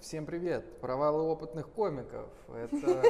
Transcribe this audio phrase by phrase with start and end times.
[0.00, 0.80] Всем привет!
[0.80, 2.28] Провалы опытных комиков.
[2.48, 3.02] Это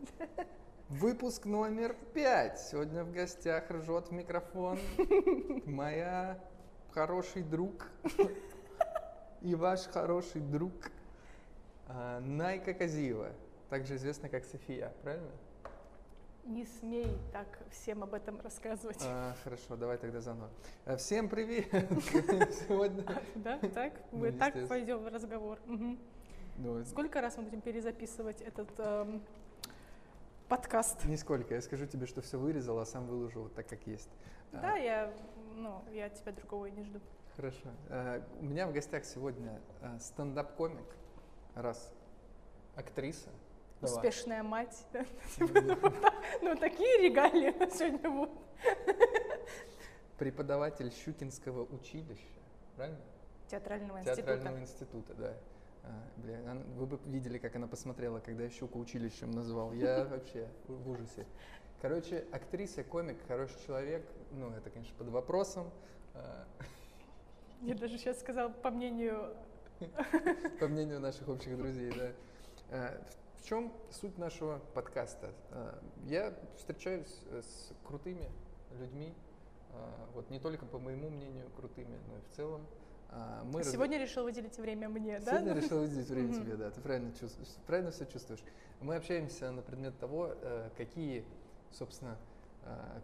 [0.88, 2.60] выпуск номер пять.
[2.60, 4.78] Сегодня в гостях ржет в микрофон
[5.64, 6.38] моя
[6.92, 7.88] хороший друг
[9.40, 10.72] и ваш хороший друг
[11.88, 13.30] э, Найка Казиева,
[13.68, 15.30] также известная как София, правильно?
[16.44, 19.02] Не смей так всем об этом рассказывать.
[19.02, 20.50] А, хорошо, давай тогда заново.
[20.84, 21.66] Э, Всем привет!
[22.68, 23.02] Сегодня...
[23.34, 23.94] Да, так?
[24.12, 25.58] Ну, Мы так пойдем в разговор.
[26.84, 29.22] Сколько раз мы будем перезаписывать этот эм,
[30.48, 31.06] подкаст?
[31.06, 31.54] Нисколько.
[31.54, 34.10] Я скажу тебе, что все вырезал, а сам выложил вот так, как есть.
[34.52, 35.14] А, Да, я,
[35.56, 37.00] ну, я от тебя другого и не жду.
[37.36, 37.70] Хорошо.
[37.88, 40.86] Э, У меня в гостях сегодня э, стендап-комик,
[41.54, 41.90] раз,
[42.76, 43.30] актриса.
[43.84, 43.96] Два.
[43.96, 44.86] Успешная мать.
[46.42, 48.38] Ну, такие регалии у нас сегодня будут.
[50.18, 52.22] Преподаватель Щукинского училища,
[52.76, 52.98] правильно?
[53.48, 54.96] Театрального Театрального института.
[54.96, 55.36] института, да.
[55.84, 56.38] А, бля,
[56.76, 59.72] вы бы видели, как она посмотрела, когда я Щуку училищем назвал.
[59.72, 61.26] Я вообще в ужасе.
[61.82, 64.06] Короче, актриса, комик, хороший человек.
[64.32, 65.70] Ну, это, конечно, под вопросом.
[66.14, 66.46] А,
[67.60, 69.34] Я даже сейчас сказала, по мнению...
[70.60, 71.92] По мнению наших общих друзей,
[72.70, 72.94] да.
[73.44, 75.30] В чем суть нашего подкаста?
[75.50, 75.74] Э,
[76.06, 78.30] Я встречаюсь э, с крутыми
[78.80, 79.12] людьми,
[79.68, 79.74] э,
[80.14, 82.66] вот не только по моему мнению крутыми, но и в целом.
[83.10, 85.32] А, Мы Сегодня решил выделить время мне, да?
[85.32, 86.42] Сегодня решил выделить время Мгм.
[86.42, 88.42] тебе, да, ты правильно, чувствуешь, правильно все чувствуешь.
[88.80, 90.34] Мы общаемся на предмет того,
[90.78, 91.26] какие,
[91.70, 92.16] собственно,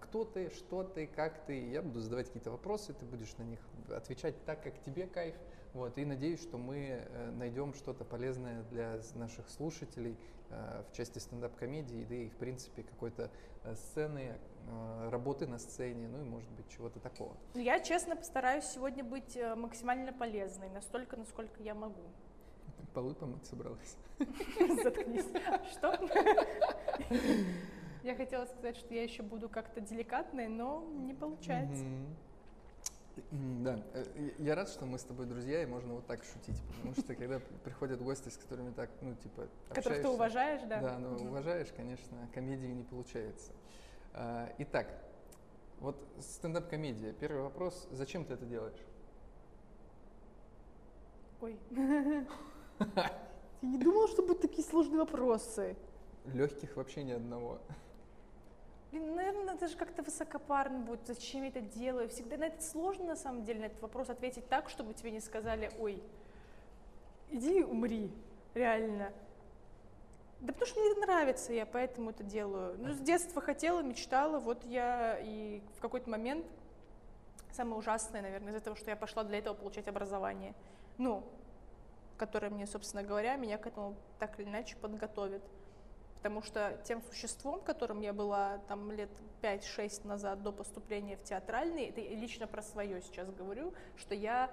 [0.00, 1.68] кто ты, что ты, как ты.
[1.68, 5.34] Я буду задавать какие-то вопросы, ты будешь на них отвечать так, как тебе кайф.
[5.72, 10.16] Вот, и надеюсь, что мы э, найдем что-то полезное для наших слушателей
[10.50, 13.30] э, в части стендап-комедии, да и, в принципе, какой-то
[13.64, 14.36] э, сцены,
[15.08, 17.34] работы на сцене, ну и, может быть, чего-то такого.
[17.54, 22.02] Ну, Я, честно, постараюсь сегодня быть максимально полезной, настолько, насколько я могу.
[22.92, 23.96] Полы помыть собралась.
[24.82, 25.26] Заткнись.
[25.72, 25.98] Что?
[28.02, 31.84] Я хотела сказать, что я еще буду как-то деликатной, но не получается.
[33.30, 36.94] Да, э, я- рад, что мы с тобой друзья, и можно вот так шутить, потому
[36.94, 40.80] что когда приходят гости, с которыми так, ну, типа, Которых ты уважаешь, да?
[40.80, 41.28] Да, но Мгм.
[41.28, 43.52] уважаешь, конечно, комедии не получается.
[44.12, 44.86] А, Итак,
[45.78, 47.12] вот стендап-комедия.
[47.12, 48.80] Первый вопрос, зачем ты это делаешь?
[51.40, 51.58] Ой.
[53.62, 55.76] Я не думала, что будут такие сложные вопросы.
[56.26, 57.60] Легких вообще ни одного.
[58.90, 61.06] Блин, наверное, это же как-то высокопарно будет.
[61.06, 62.08] Зачем я это делаю?
[62.08, 65.20] Всегда на это сложно, на самом деле, на этот вопрос ответить так, чтобы тебе не
[65.20, 66.02] сказали, ой,
[67.30, 68.10] иди умри,
[68.54, 69.12] реально.
[70.40, 72.76] Да потому что мне это нравится, я поэтому это делаю.
[72.78, 76.46] Ну, с детства хотела, мечтала, вот я и в какой-то момент,
[77.52, 80.54] самое ужасное, наверное, из-за того, что я пошла для этого получать образование,
[80.98, 81.22] ну,
[82.16, 85.42] которое мне, собственно говоря, меня к этому так или иначе подготовит.
[86.20, 89.08] Потому что тем существом, которым я была там лет
[89.40, 94.50] 5-6 назад до поступления в театральный, это я лично про свое сейчас говорю, что я,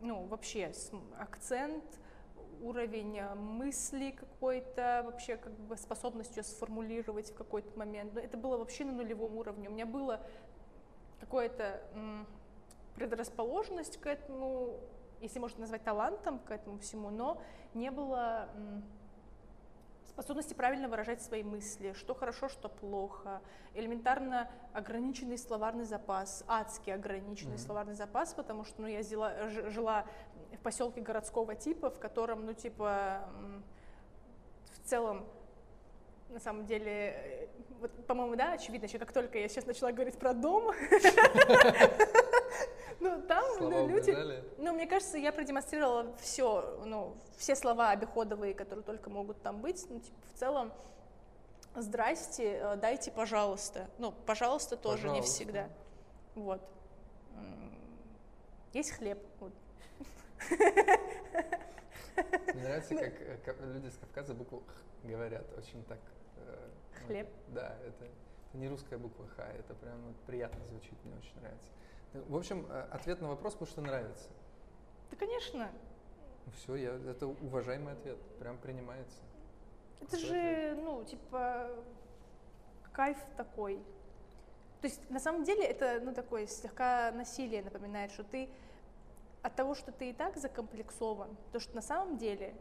[0.00, 0.72] ну, вообще
[1.18, 1.82] акцент,
[2.62, 8.56] уровень э, мысли какой-то, вообще как бы способностью сформулировать в какой-то момент, ну, это было
[8.56, 9.68] вообще на нулевом уровне.
[9.68, 10.20] У меня было
[11.18, 11.80] какое-то
[12.94, 14.78] предрасположенность к этому,
[15.20, 17.42] если можно назвать талантом к этому всему, но
[17.74, 18.48] не было
[20.10, 23.40] способности правильно выражать свои мысли, что хорошо, что плохо,
[23.74, 27.58] элементарно ограниченный словарный запас, адски ограниченный Мгм.
[27.58, 30.04] словарный запас, потому что ну, я зела- ж- жила
[30.52, 33.20] в поселке городского типа, в котором, ну, типа,
[34.84, 35.24] в целом
[36.30, 37.48] на самом деле, э,
[37.80, 40.72] вот, по-моему, да, очевидно, еще как только я сейчас начала говорить про дом,
[43.00, 44.16] ну, там ну, люди,
[44.58, 49.84] ну, мне кажется, я продемонстрировала все, ну, все слова обиходовые, которые только могут там быть.
[49.88, 50.72] Ну, типа, в целом,
[51.74, 53.88] здрасте, э, дайте, пожалуйста.
[53.98, 55.68] Ну, пожалуйста, тоже не всегда.
[56.34, 56.60] Вот.
[58.72, 59.18] Есть хлеб.
[59.40, 59.52] Вот.
[62.54, 63.00] Мне нравится, Ну.
[63.00, 65.98] как э, ка- люди с Кавказа букву «х» говорят, очень так...
[66.46, 66.68] э,
[67.00, 67.28] ну, Хлеб.
[67.48, 71.70] Да, это, это не русская буква «х», это прям вот приятно звучит, мне очень нравится.
[72.12, 74.28] Ну, В общем, э, ответ на вопрос, потому что нравится.
[75.10, 75.70] Да, конечно.
[76.56, 79.18] Все, я, это уважаемый ответ, прям принимается.
[80.00, 81.70] Это Крутой же, ну, типа,
[82.92, 83.76] кайф такой.
[84.80, 88.48] То есть, на самом деле, это, ну, такое слегка насилие напоминает, что ты
[89.42, 92.54] от того, что ты и так закомплексован, то, что на самом деле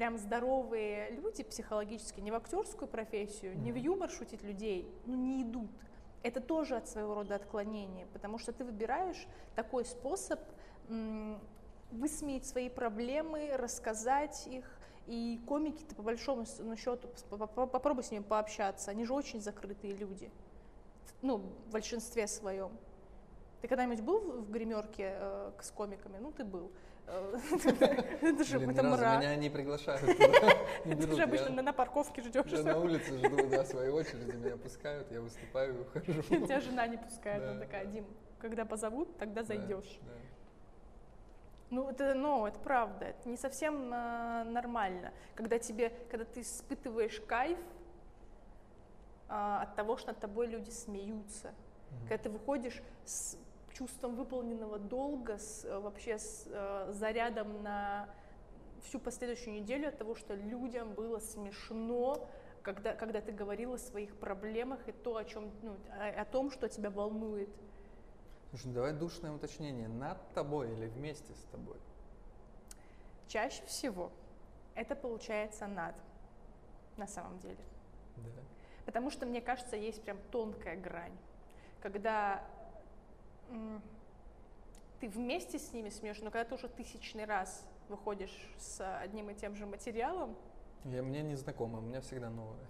[0.00, 5.42] прям здоровые люди психологически не в актерскую профессию, не в юмор шутить людей, ну, не
[5.42, 5.70] идут.
[6.22, 10.40] Это тоже от своего рода отклонение, потому что ты выбираешь такой способ
[11.90, 14.64] высмеять свои проблемы, рассказать их.
[15.06, 20.30] И комики-то по большому ну, счету, попробуй с ними пообщаться, они же очень закрытые люди,
[21.20, 22.70] ну, в большинстве своем.
[23.60, 26.16] Ты когда-нибудь был в гримерке э, с комиками?
[26.16, 26.72] Ну, ты был.
[27.10, 27.38] Э,
[28.22, 29.18] это же это мрак.
[29.18, 30.00] меня не приглашают
[30.84, 32.46] Ты же обычно на парковке ждешь.
[32.46, 36.22] Я на улице жду, да, своей очереди, меня пускают, я выступаю и ухожу.
[36.22, 38.06] Тебя жена не пускает, она такая, Дим,
[38.38, 39.98] когда позовут, тогда зайдешь.
[41.70, 47.20] Ну, это, ну, это правда, это не совсем э, нормально, когда тебе, когда ты испытываешь
[47.20, 47.58] кайф
[49.28, 52.08] э, от того, что над тобой люди смеются, mm-hmm.
[52.08, 53.36] когда ты выходишь с
[53.80, 58.10] чувством выполненного долга, с, э, вообще с э, зарядом на
[58.82, 62.28] всю последующую неделю от того, что людям было смешно,
[62.60, 66.50] когда, когда ты говорила о своих проблемах и то, о, чем, ну, о, о том,
[66.50, 67.48] что тебя волнует.
[68.50, 69.88] Слушай, ну давай душное уточнение.
[69.88, 71.78] Над тобой или вместе с тобой?
[73.28, 74.12] Чаще всего
[74.74, 75.94] это получается над,
[76.98, 77.64] на самом деле.
[78.16, 78.42] Да.
[78.84, 81.16] Потому что, мне кажется, есть прям тонкая грань,
[81.80, 82.44] когда
[85.00, 89.34] ты вместе с ними смеешься, но когда ты уже тысячный раз выходишь с одним и
[89.34, 90.36] тем же материалом.
[90.84, 92.66] Я мне не знакомо, у меня всегда новое.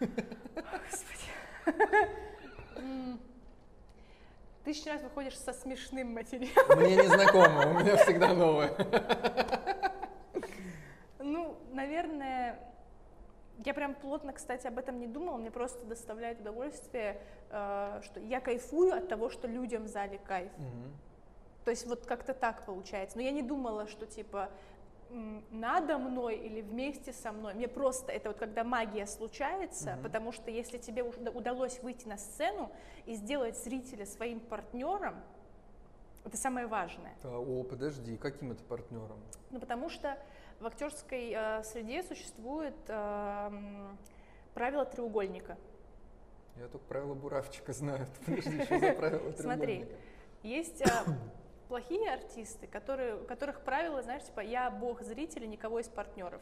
[0.00, 1.26] Господи.
[4.64, 6.80] Тысячный раз выходишь со смешным материалом.
[6.80, 8.74] Мне не знакомо, у меня всегда новое.
[11.20, 12.58] Ну, наверное,
[13.64, 17.20] я прям плотно, кстати, об этом не думала, мне просто доставляет удовольствие,
[17.50, 20.52] э, что я кайфую от того, что людям в зале кайф.
[20.58, 21.64] Угу.
[21.64, 23.16] То есть вот как-то так получается.
[23.16, 24.50] Но я не думала, что типа
[25.50, 27.54] надо мной или вместе со мной.
[27.54, 30.02] Мне просто это вот когда магия случается, угу.
[30.02, 32.70] потому что если тебе удалось выйти на сцену
[33.06, 35.14] и сделать зрителя своим партнером,
[36.24, 37.14] это самое важное.
[37.22, 39.20] О, подожди, каким это партнером?
[39.50, 40.18] Ну потому что
[40.60, 43.50] в актерской э, среде существует э,
[44.54, 45.56] правило треугольника.
[46.56, 48.06] Я только правило буравчика знаю.
[48.26, 49.42] Подожди, что за правило треугольника?
[49.42, 49.86] Смотри,
[50.42, 50.86] есть э,
[51.68, 56.40] плохие артисты, которые, у которых правило, знаешь, типа я бог зрителя, никого из партнеров.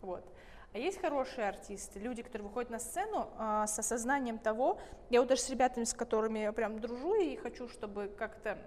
[0.00, 0.24] Вот.
[0.72, 4.80] А есть хорошие артисты, люди, которые выходят на сцену э, с осознанием того,
[5.10, 8.58] я вот даже с ребятами, с которыми я прям дружу и хочу, чтобы как-то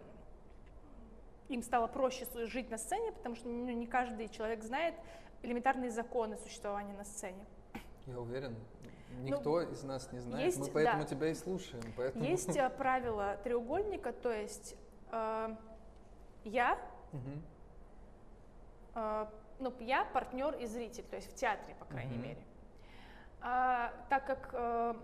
[1.49, 4.95] им стало проще жить на сцене, потому что ну, не каждый человек знает
[5.43, 7.45] элементарные законы существования на сцене.
[8.05, 8.55] Я уверен,
[9.21, 11.83] никто ну, из нас не знает, есть, мы поэтому да, тебя и слушаем.
[11.95, 12.23] Поэтому...
[12.23, 14.75] Есть э, правило треугольника, то есть
[15.11, 15.55] э,
[16.43, 16.79] я,
[17.13, 17.21] угу.
[18.95, 19.25] э,
[19.59, 22.23] ну, я партнер и зритель, то есть в театре, по крайней угу.
[22.23, 22.41] мере.
[23.41, 24.95] А, так как э,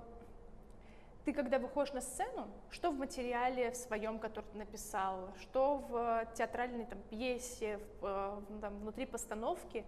[1.25, 6.28] ты когда выходишь на сцену, что в материале в своем, который ты написал, что в
[6.36, 9.86] театральной там, пьесе, в, э, там, внутри постановки,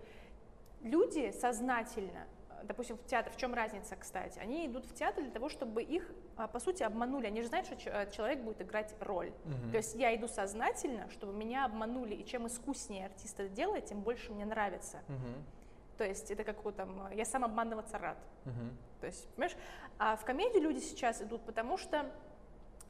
[0.82, 2.26] люди сознательно,
[2.64, 6.10] допустим, в театр, в чем разница, кстати, они идут в театр для того, чтобы их,
[6.38, 7.28] а, по сути, обманули.
[7.28, 9.32] Они же знают, что человек будет играть роль.
[9.46, 9.72] Угу.
[9.72, 14.02] То есть я иду сознательно, чтобы меня обманули, и чем искуснее артист это делает, тем
[14.02, 15.00] больше мне нравится.
[15.10, 15.65] Угу.
[15.98, 18.18] То есть это как вот там, я сам обманываться рад.
[18.46, 18.72] Uh-huh.
[19.02, 19.56] То есть, понимаешь,
[19.98, 22.12] а в комедию люди сейчас идут, потому что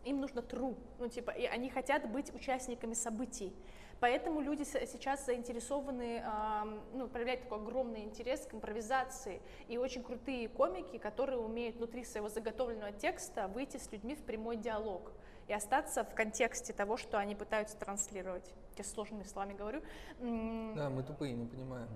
[0.05, 3.53] им нужно true, ну типа, и они хотят быть участниками событий.
[3.99, 9.41] Поэтому люди сейчас заинтересованы, э, ну, проявляют такой огромный интерес к импровизации.
[9.67, 14.57] И очень крутые комики, которые умеют внутри своего заготовленного текста выйти с людьми в прямой
[14.57, 15.11] диалог
[15.47, 18.53] и остаться в контексте того, что они пытаются транслировать.
[18.77, 19.81] Я сложными словами говорю.
[20.19, 21.87] Да, мы тупые, не понимаем.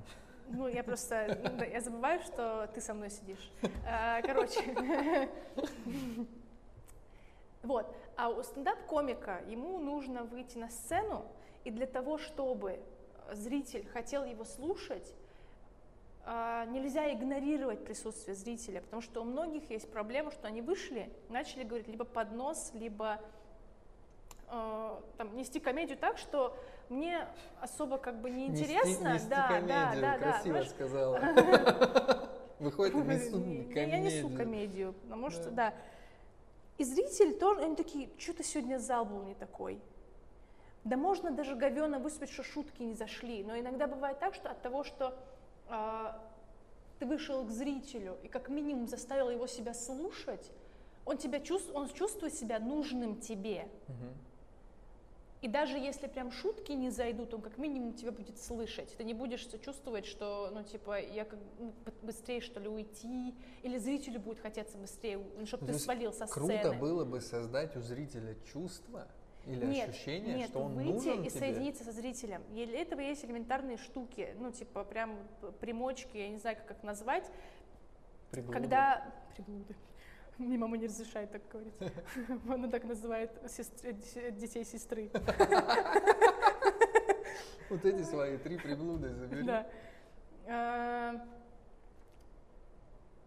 [0.51, 3.51] Ну, я просто, ну, я забываю, что ты со мной сидишь.
[3.88, 5.29] А, короче.
[7.62, 7.94] Вот.
[8.15, 11.25] А у стендап-комика ему нужно выйти на сцену,
[11.65, 12.79] и для того, чтобы
[13.34, 15.13] зритель хотел его слушать,
[16.25, 21.63] а, нельзя игнорировать присутствие зрителя, потому что у многих есть проблема, что они вышли, начали
[21.63, 23.20] говорить либо под нос, либо
[24.48, 26.58] э, там, нести комедию так, что
[26.89, 27.27] мне
[27.62, 29.13] особо как бы не интересно.
[29.13, 32.29] Нести, да, комедию, да, да, красиво да, сказала.
[32.60, 33.88] Выходит, несу комедию.
[33.88, 35.74] Я несу комедию, потому что, да.
[36.77, 39.79] И зритель тоже, они такие, что-то сегодня зал был не такой.
[40.84, 43.43] Да можно даже говенно выступить, что шутки не зашли.
[43.43, 45.17] Но иногда бывает так, что от того, что
[45.67, 46.12] э,
[47.00, 50.51] ты вышел к зрителю и как минимум заставил его себя слушать,
[51.05, 53.67] он, тебя чувств, он чувствует себя нужным тебе.
[53.88, 54.28] Угу.
[55.41, 58.93] И даже если прям шутки не зайдут, он как минимум тебя будет слышать.
[58.98, 63.77] Ты не будешь чувствовать, что, ну, типа, я как ну, быстрее, что ли, уйти, или
[63.77, 66.60] зрителю будет хотеться быстрее, ну, чтобы ты свалил со сцены.
[66.60, 69.08] Круто было бы создать у зрителя чувство,
[69.46, 71.39] Или нет, ощущение, нет, что он выйти нужен и тебе?
[71.39, 72.43] соединиться со зрителем.
[72.53, 75.17] И для этого есть элементарные штуки, ну, типа прям
[75.62, 77.31] примочки, я не знаю, как их назвать.
[78.31, 78.60] Приблуды.
[78.60, 79.13] Когда...
[79.36, 79.74] Приблуды.
[80.39, 81.74] Мне мама не разрешает так говорить.
[82.50, 83.31] Она так называет
[84.38, 85.12] детей сестры.
[87.69, 89.43] Вот эти свои три приблуды забери.
[89.43, 89.67] Да.
[90.48, 91.19] Э,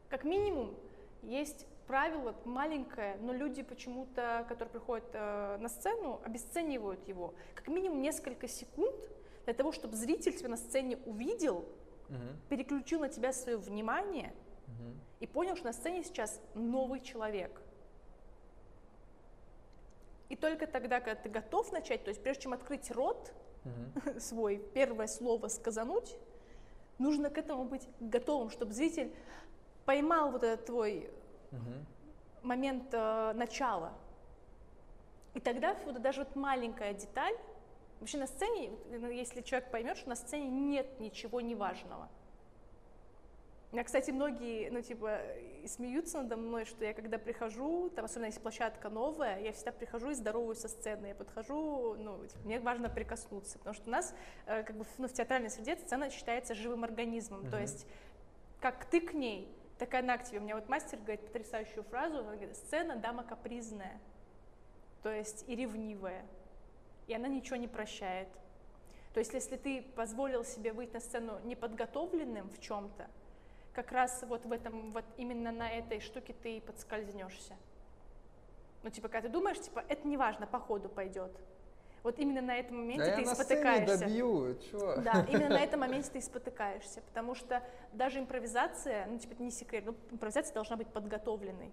[0.09, 0.75] Как минимум,
[1.23, 7.35] есть правило маленькое, но люди почему-то, которые приходят э, на сцену, обесценивают его.
[7.55, 8.97] Как минимум несколько секунд
[9.45, 11.65] для того, чтобы зритель тебя на сцене увидел,
[12.49, 14.35] переключил на тебя свое внимание
[15.21, 17.61] и понял, что на сцене сейчас новый человек.
[20.29, 23.33] И только тогда, когда ты готов начать, то есть прежде чем открыть рот,
[23.65, 24.19] Мгм.
[24.21, 26.17] свой первое слово сказануть,
[26.99, 29.15] нужно к этому быть готовым, чтобы зритель
[29.85, 31.11] поймал вот этот твой
[31.51, 31.87] Мгм.
[32.43, 33.93] момент э, начала.
[35.35, 37.37] И тогда вот даже вот маленькая деталь,
[38.01, 42.09] вообще на сцене, ну, если человек поймет, что на сцене нет ничего неважного.
[43.73, 45.19] Меня, кстати, многие, ну, типа,
[45.67, 50.11] смеются надо мной, что я когда прихожу, там, особенно если площадка новая, я всегда прихожу
[50.11, 51.07] и здороваюсь со сцены.
[51.07, 54.15] Я подхожу, ну, типа, мне важно прикоснуться, потому что у нас,
[54.45, 57.45] э, как бы, ну, в театральной среде сцена считается живым организмом.
[57.45, 57.61] То Мгм.
[57.63, 57.87] есть,
[58.61, 59.49] как ты к ней,
[59.79, 60.41] так и она к тебе.
[60.41, 63.99] У меня вот мастер говорит потрясающую фразу, он говорит, сцена дама капризная,
[65.03, 66.27] то есть и ревнивая,
[67.07, 68.29] и она ничего не прощает.
[69.15, 73.09] То есть если ты позволил себе выйти на сцену неподготовленным в чем-то,
[73.73, 77.57] как раз вот в этом, вот именно на этой штуке ты подскользнешься.
[78.83, 81.33] Ну, типа, когда ты думаешь, типа, это не важно, по ходу пойдет.
[82.03, 83.99] Вот именно на этом моменте Да я ты на сцене спотыкаешься.
[83.99, 85.03] добью, чё?
[85.03, 87.63] Да, именно на этом моменте ты спотыкаешься, потому что
[87.93, 91.73] даже импровизация, ну, типа, это не секрет, но импровизация должна быть подготовленной.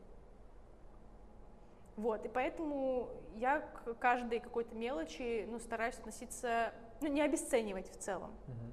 [1.95, 7.97] Вот, и поэтому я к каждой какой-то мелочи, ну, стараюсь относиться, ну, не обесценивать в
[7.97, 8.31] целом.
[8.47, 8.71] Мгм.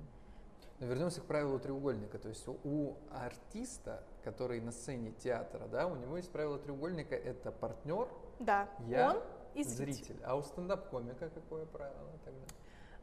[0.78, 2.18] Но вернемся к правилу треугольника.
[2.18, 7.14] То есть у, артиста, который на сцене театра, да, у него есть правило треугольника.
[7.14, 9.22] Это партнер, Да, Я он
[9.54, 9.94] и зритель.
[10.04, 10.22] зритель.
[10.24, 12.40] А у стендап-комика какое правило тогда?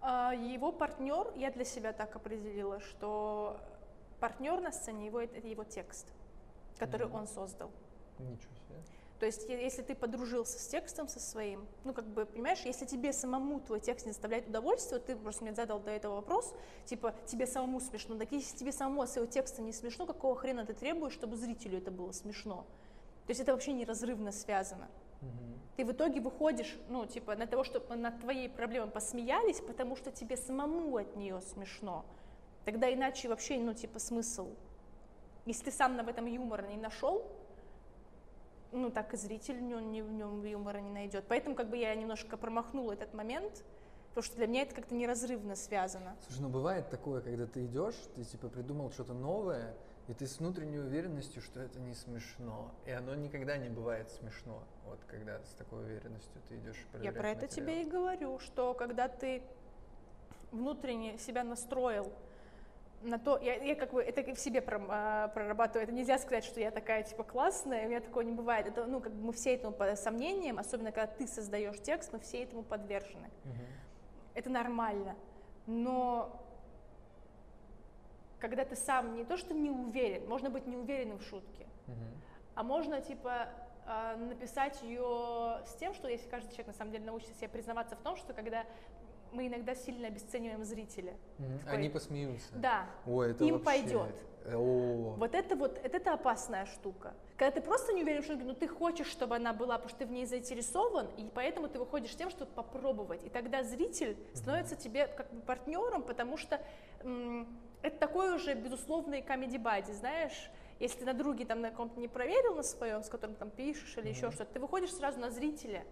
[0.01, 3.58] А, Его партнер, я для себя так определила, что
[4.20, 6.08] партнер на сцене, его, это его текст,
[6.77, 7.15] который Мгм.
[7.15, 7.72] он создал.
[8.20, 8.77] Ничего себе.
[9.20, 13.13] То есть, если ты подружился с текстом со своим, ну, как бы, понимаешь, если тебе
[13.13, 16.53] самому твой текст не доставляет удовольствия, ты просто мне задал до этого вопрос,
[16.86, 20.65] типа, тебе самому смешно, так если тебе самому от своего текста не смешно, какого хрена
[20.65, 22.65] ты требуешь, чтобы зрителю это было смешно?
[23.25, 24.89] То есть это вообще неразрывно связано.
[25.77, 30.12] Ты в итоге выходишь, ну, типа, на того, чтобы над твоей проблемой посмеялись, потому что
[30.12, 32.05] тебе самому от нее смешно.
[32.65, 34.50] Тогда иначе вообще, ну, типа, смысл.
[35.46, 37.25] Если ты сам в этом юмора не нашел,
[38.74, 41.25] ну, так и зритель нем, не- в нем юмора не найдет.
[41.27, 43.63] Поэтому, как бы, я немножко промахнула этот момент,
[44.10, 46.15] потому что для меня это как-то неразрывно связано.
[46.27, 49.74] Слушай, ну бывает такое, когда ты идешь, ты типа придумал что-то новое,
[50.08, 52.72] и ты с внутренней уверенностью, что это не смешно.
[52.86, 54.62] И оно никогда не бывает смешно.
[54.86, 57.50] Вот когда с такой уверенностью ты идешь Я про это материал.
[57.68, 59.42] тебе и говорю, что когда ты
[60.51, 62.12] внутренне себя настроил
[63.03, 66.60] на то, я, я как бы это в себе а, прорабатываю, это нельзя сказать, что
[66.60, 69.55] я такая типа классная, у меня такого не бывает, это, ну, как бы мы все
[69.55, 73.29] этому под сомнениям, особенно когда ты создаешь текст, мы все этому подвержены.
[73.43, 73.55] Мгм.
[74.33, 75.15] Это нормально,
[75.67, 76.39] но
[78.39, 82.22] когда ты сам не то, что не уверен, можно быть не уверенным в шутке, Мгм.
[82.55, 83.50] а можно, типа,
[83.86, 87.95] а, написать ее с тем, что если каждый человек на самом деле научится себе признаваться
[87.95, 88.65] в том, что когда
[89.34, 91.13] мы иногда сильно обесцениваем зрителя.
[91.38, 91.60] Мгм.
[91.60, 92.48] Такой, Они посмеются.
[92.56, 94.16] Да, Ой, это им вообще- пойдет.
[94.46, 97.13] Э, О, вот это вот, это, это опасная штука.
[97.38, 100.00] Когда ты просто не уверен в шутке, но ты хочешь, чтобы она была, потому что
[100.00, 103.24] ты в ней заинтересован, и поэтому ты выходишь тем, чтобы попробовать.
[103.24, 106.62] И тогда зритель становится тебе как бы партнером, потому что
[107.04, 107.48] м,
[107.82, 110.50] это такой уже безусловный comedy buddy, знаешь,
[110.80, 113.98] если ты на друге там на каком-то не проверил на своем, с которым там пишешь
[113.98, 114.36] или еще Мгм.
[114.36, 115.84] что-то, ты выходишь сразу на зрителя.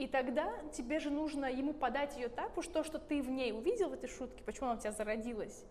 [0.00, 3.52] И тогда тебе же нужно ему подать ее так, что то, что ты в ней
[3.52, 5.62] увидел в этой шутке, почему она у тебя зародилась,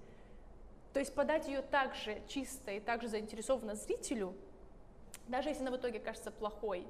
[0.93, 4.35] то есть подать ее так же чисто и так же заинтересованно зрителю,
[5.27, 6.85] даже если она в итоге кажется плохой,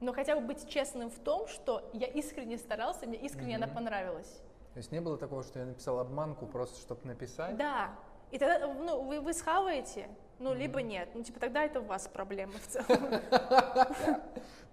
[0.00, 3.74] но хотя бы быть честным в том, что я искренне старался, мне искренне она Мгм.
[3.74, 4.40] понравилась.
[4.72, 7.58] То есть не было такого, что я написал обманку просто, чтобы написать?
[7.58, 7.94] Да.
[8.30, 10.58] И тогда, ну, вы, вы схаваете, ну, Мгм.
[10.58, 11.08] либо нет.
[11.14, 13.20] Ну, типа, тогда это у вас проблема в целом.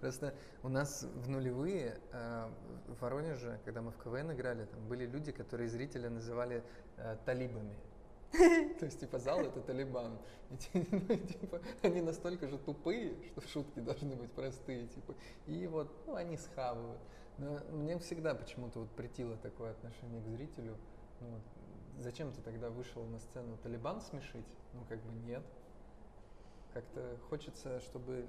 [0.00, 2.48] Просто у нас в нулевые э,
[2.88, 6.62] в Воронеже, когда мы в КВН играли, там были люди, которые зрителя называли
[6.96, 7.76] э, талибами.
[8.78, 10.18] То есть, типа, зал это Талибан.
[10.50, 15.14] И, ну, типа, они настолько же тупые, что шутки должны быть простые, типа.
[15.46, 17.00] И вот, ну, они схавывают.
[17.38, 20.76] Но мне всегда почему-то вот притило такое отношение к зрителю.
[21.20, 21.40] Ну,
[21.98, 24.46] зачем ты тогда вышел на сцену Талибан смешить?
[24.72, 25.42] Ну, как бы нет.
[26.76, 28.26] Как-то хочется, чтобы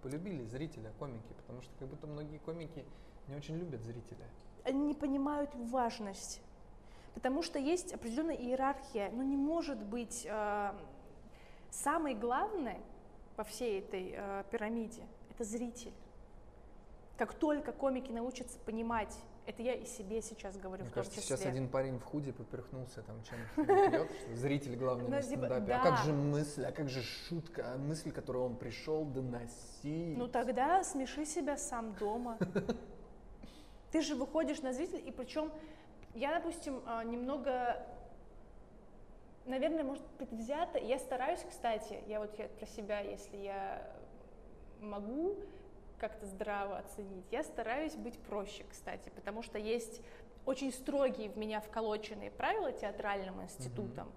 [0.00, 2.82] полюбили зрителя комики, потому что как будто многие комики
[3.28, 4.24] не очень любят зрителя.
[4.64, 6.40] Они не понимают важность.
[7.12, 10.72] Потому что есть определенная иерархия, но не может быть э,
[11.68, 12.80] самое главное
[13.36, 15.92] во всей этой э, пирамиде это зритель.
[17.18, 19.14] Как только комики научатся понимать,
[19.46, 21.36] это я и себе сейчас говорю Мне в том кажется, числе.
[21.36, 25.66] сейчас один парень в худе поперхнулся там чем-то зритель главный Ну, на типа, стендапе.
[25.66, 25.80] да.
[25.80, 30.16] А как же мысль, а как же шутка, а мысль, которую он пришел доносить?
[30.16, 32.38] Ну тогда смеши себя сам дома.
[33.90, 35.50] Ты же выходишь на зрителя, и причем
[36.14, 37.84] я, допустим, а, немного,
[39.46, 40.78] наверное, может, предвзято.
[40.78, 43.82] Я стараюсь, кстати, я вот я про себя, если я
[44.80, 45.34] могу
[46.00, 50.00] как-то здраво оценить, я стараюсь быть проще, кстати, потому что есть
[50.46, 54.10] очень строгие в меня вколоченные правила театральным институтом,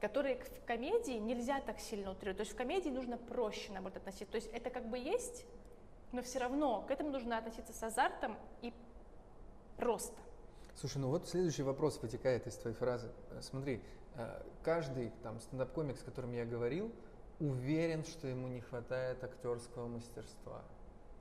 [0.00, 2.36] которые к- в комедии нельзя так сильно утрировать.
[2.36, 4.26] То есть в комедии нужно проще, наоборот, относиться.
[4.32, 5.46] То есть это как бы есть,
[6.12, 8.72] но все равно к этому нужно относиться с азартом и
[9.78, 10.16] просто.
[10.76, 13.10] Слушай, ну вот следующий вопрос вытекает из твоей фразы.
[13.30, 13.82] Э, Смотри,
[14.16, 16.92] э, каждый там стендап-комик, с которым я говорил,
[17.38, 20.62] уверен, что ему не хватает актерского мастерства.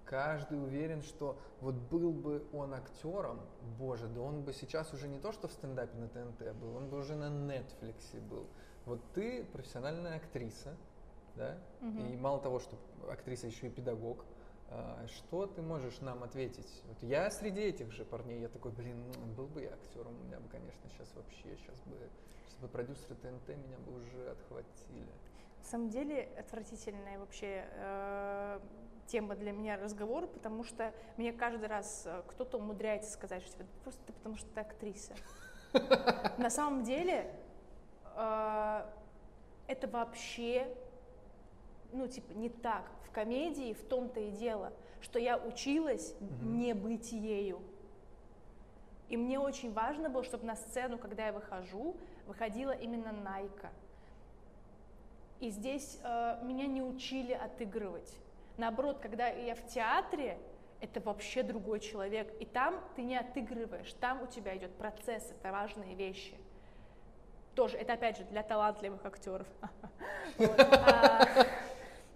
[0.09, 3.41] Каждый уверен, что вот был бы он актером,
[3.77, 6.89] боже, да он бы сейчас уже не то, что в стендапе на ТНТ был, он
[6.89, 8.47] бы уже на Нетфликсе был.
[8.85, 10.75] Вот ты профессиональная актриса,
[11.35, 12.07] да, Мгм.
[12.07, 12.75] и мало того, что
[13.07, 14.25] актриса еще и педагог,
[14.71, 16.81] а, что ты можешь нам ответить?
[16.87, 20.23] Вот я среди этих же парней, я такой, блин, ну, был бы я актером, у
[20.23, 21.95] меня бы, конечно, сейчас вообще, сейчас бы,
[22.47, 25.05] сейчас бы продюсеры ТНТ меня бы уже отхватили.
[25.59, 28.59] На самом деле отвратительная вообще э,
[29.09, 34.01] тема для меня разговор, потому что мне каждый раз э, кто-то умудряется сказать, что просто
[34.05, 35.13] ты потому что ты актриса.
[36.37, 37.31] На самом деле
[38.15, 38.85] э,
[39.67, 40.73] это вообще,
[41.91, 42.89] ну типа не так.
[43.03, 47.62] В комедии в том-то и дело, что я училась не быть ею.
[49.10, 53.71] И мне очень важно было, чтобы на сцену, когда я выхожу, выходила именно Найка.
[55.39, 58.13] И здесь э, меня не учили отыгрывать.
[58.60, 60.38] Наоборот, когда я в театре,
[60.82, 62.30] это вообще другой человек.
[62.41, 66.36] И там ты не отыгрываешь, там у тебя идет процесс, это важные вещи.
[67.56, 69.48] Тоже, это опять же для талантливых актеров.
[70.38, 71.26] Вот, а,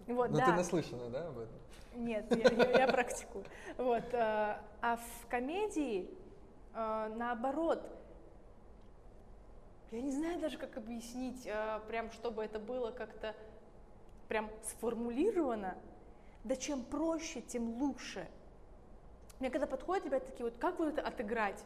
[0.08, 0.56] вот, ты да.
[0.56, 1.56] наслышана, да, об этом?
[1.96, 3.44] Нет, я, я- я практикую.
[3.78, 6.10] Вот, э, а в комедии
[6.74, 7.82] э, наоборот,
[9.92, 13.34] я не знаю даже, как объяснить, э, прям чтобы это было как-то
[14.28, 15.76] прям сформулировано.
[16.44, 18.28] Да чем проще, тем лучше.
[19.40, 21.64] Мне когда подходят ребята такие, вот как вот это отыграть?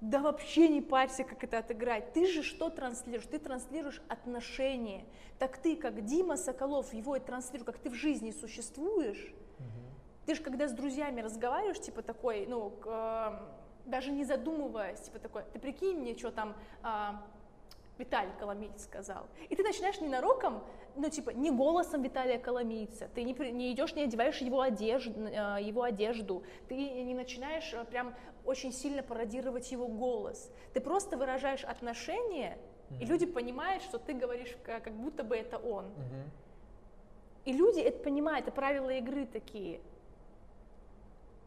[0.00, 2.12] Да вообще не парься, как это отыграть.
[2.12, 3.26] Ты же что транслируешь?
[3.26, 5.04] Ты транслируешь отношения.
[5.38, 9.34] Так ты, как Дима Соколов, его и транслируешь, как ты в жизни существуешь.
[10.26, 13.38] Ты же когда с друзьями разговариваешь, типа такой, ну, э,
[13.86, 17.24] даже не задумываясь, типа такой, ты прикинь мне, что там а,
[17.98, 19.26] Виталий Коломиец сказал.
[19.48, 20.62] И ты начинаешь ненароком,
[20.96, 25.82] ну, типа, не голосом Виталия Коломийца, ты не, не идешь, не одеваешь его одежду, его
[25.82, 30.50] одежду, ты не начинаешь э, прям очень сильно пародировать его голос.
[30.74, 32.58] Ты просто выражаешь отношение,
[32.90, 33.06] и Мгм.
[33.06, 35.86] люди понимают, что ты говоришь, как будто бы это он.
[35.86, 36.30] Мгм.
[37.46, 39.80] И люди это понимают, это правила игры такие.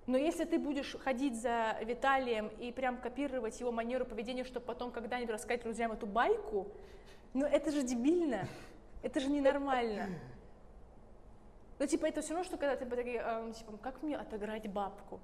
[0.09, 4.91] Но если ты будешь ходить за Виталием и прям копировать его манеру поведения, чтобы потом
[4.91, 6.67] когда-нибудь рассказать друзьям эту байку,
[7.35, 8.47] ну это же дебильно,
[9.03, 10.09] это же ненормально.
[11.77, 15.19] Ну, типа, это все равно, что когда ты такие, эм, типа, как мне отыграть бабку?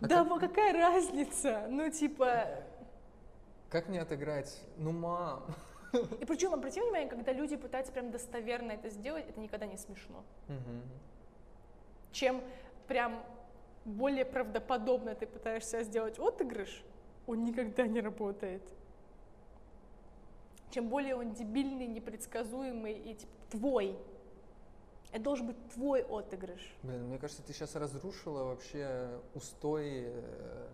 [0.00, 1.66] Да, во, какая разница?
[1.68, 2.48] Ну, типа,
[3.68, 4.60] Как мне отыграть?
[4.76, 5.44] Ну, мам.
[5.92, 10.24] и причем, обрати внимание, когда люди пытаются прям достоверно это сделать, это никогда не смешно.
[12.12, 12.42] Чем
[12.90, 13.24] прям
[13.84, 16.84] более правдоподобно ты пытаешься сделать отыгрыш,
[17.28, 18.62] он никогда не работает.
[20.70, 23.96] Чем более он дебильный, непредсказуемый и типа, твой,
[25.12, 26.74] это должен быть твой отыгрыш.
[26.82, 30.68] Блин, мне кажется, ты сейчас разрушила вообще устои э,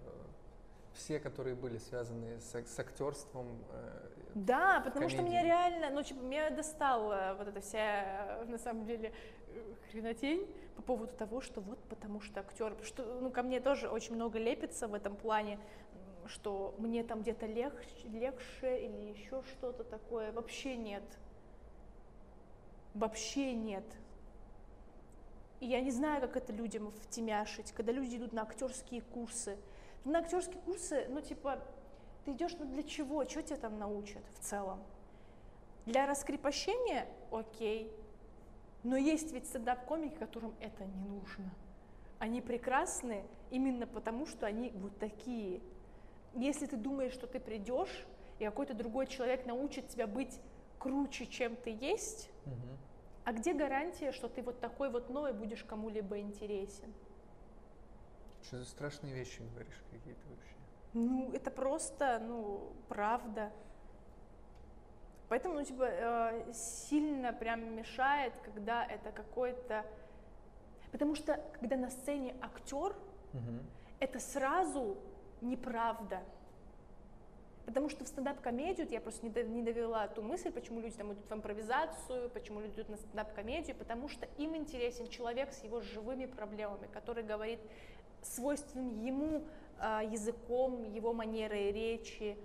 [0.95, 3.47] все, которые были связаны с, с актерством.
[3.73, 8.59] э, Да, потому что меня реально, ну, типа, меня достала вот эта вся, э, на
[8.59, 9.15] самом деле,
[9.49, 10.47] э, хренотень
[10.77, 14.39] по поводу того, что вот потому что актер, что, ну, ко мне тоже очень много
[14.39, 15.59] лепится в этом плане,
[16.27, 20.33] что мне там где-то легче, легче или еще что-то такое.
[20.33, 21.05] Вообще нет.
[22.93, 23.87] Вообще нет.
[25.61, 29.57] И я не знаю, как это людям втемяшить, когда люди идут на актерские курсы.
[30.05, 31.59] На актерские курсы, ну типа,
[32.27, 33.25] ты идешь, ну для чего?
[33.25, 34.83] Что тебя там научат в целом?
[35.87, 37.93] Для раскрепощения– окей.
[38.83, 41.55] Но есть ведь стендап-комики, которым это не нужно.
[42.19, 45.61] Они прекрасны именно потому, что они вот такие.
[46.35, 48.07] Если ты думаешь, что ты придешь,
[48.41, 50.41] и какой-то другой человек научит тебя быть
[50.79, 52.77] круче, чем ты есть, угу.
[53.25, 56.93] а где гарантия, что ты вот такой вот новый будешь кому-либо интересен?
[58.43, 60.55] Что за страшные вещи говоришь какие-то вообще?
[60.97, 63.53] Ну, это просто, ну, правда.
[65.29, 69.85] Поэтому, ну, типа, э, сильно прям мешает, когда это какой-то...
[70.93, 72.97] Потому что, когда на сцене актер,
[73.35, 73.61] угу.
[74.01, 74.97] это сразу
[75.43, 76.23] неправда.
[77.67, 81.35] Потому что в стендап-комедию, я просто не довела ту мысль, почему люди там идут в
[81.35, 86.87] импровизацию, почему люди идут на стендап-комедию, потому что им интересен человек с его живыми проблемами,
[86.87, 87.61] который говорит
[88.23, 89.45] свойственным ему
[89.81, 92.37] языком, его манерой речи,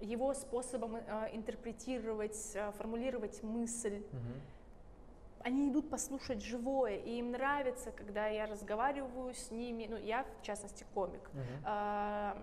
[0.00, 4.02] его способом э, интерпретировать, э, формулировать мысль.
[4.12, 5.42] Угу.
[5.42, 10.42] Они идут послушать живое, и им нравится, когда я разговариваю с ними, ну, я, в
[10.42, 11.30] частности, комик.
[11.32, 12.42] Угу.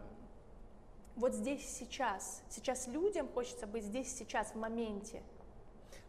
[1.15, 2.43] Вот здесь сейчас.
[2.49, 5.21] Сейчас людям хочется быть здесь сейчас, в моменте.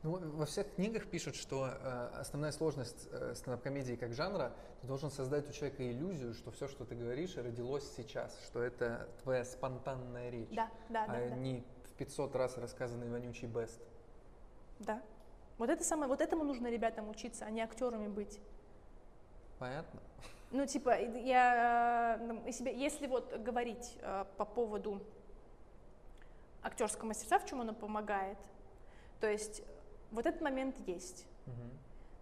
[0.04, 5.10] Ну, во всех книгах пишут, что э, основная сложность э, стендап-комедии как жанра, ты должен
[5.10, 10.30] создать у человека иллюзию, что все, что ты говоришь, родилось сейчас, что это твоя спонтанная
[10.30, 13.80] речь, да, да, а да, не в 500 раз рассказанный вонючий бест.
[14.78, 15.02] Да.
[15.58, 18.38] Вот это самое, вот этому нужно ребятам учиться, а не актерами быть.
[19.58, 20.00] Понятно.
[20.52, 25.02] Ну, типа, я э, себе, если вот говорить э, по поводу
[26.62, 28.38] актерского мастерства, в чем оно помогает,
[29.20, 29.64] то есть
[30.10, 31.26] вот этот момент есть.
[31.46, 31.54] Угу.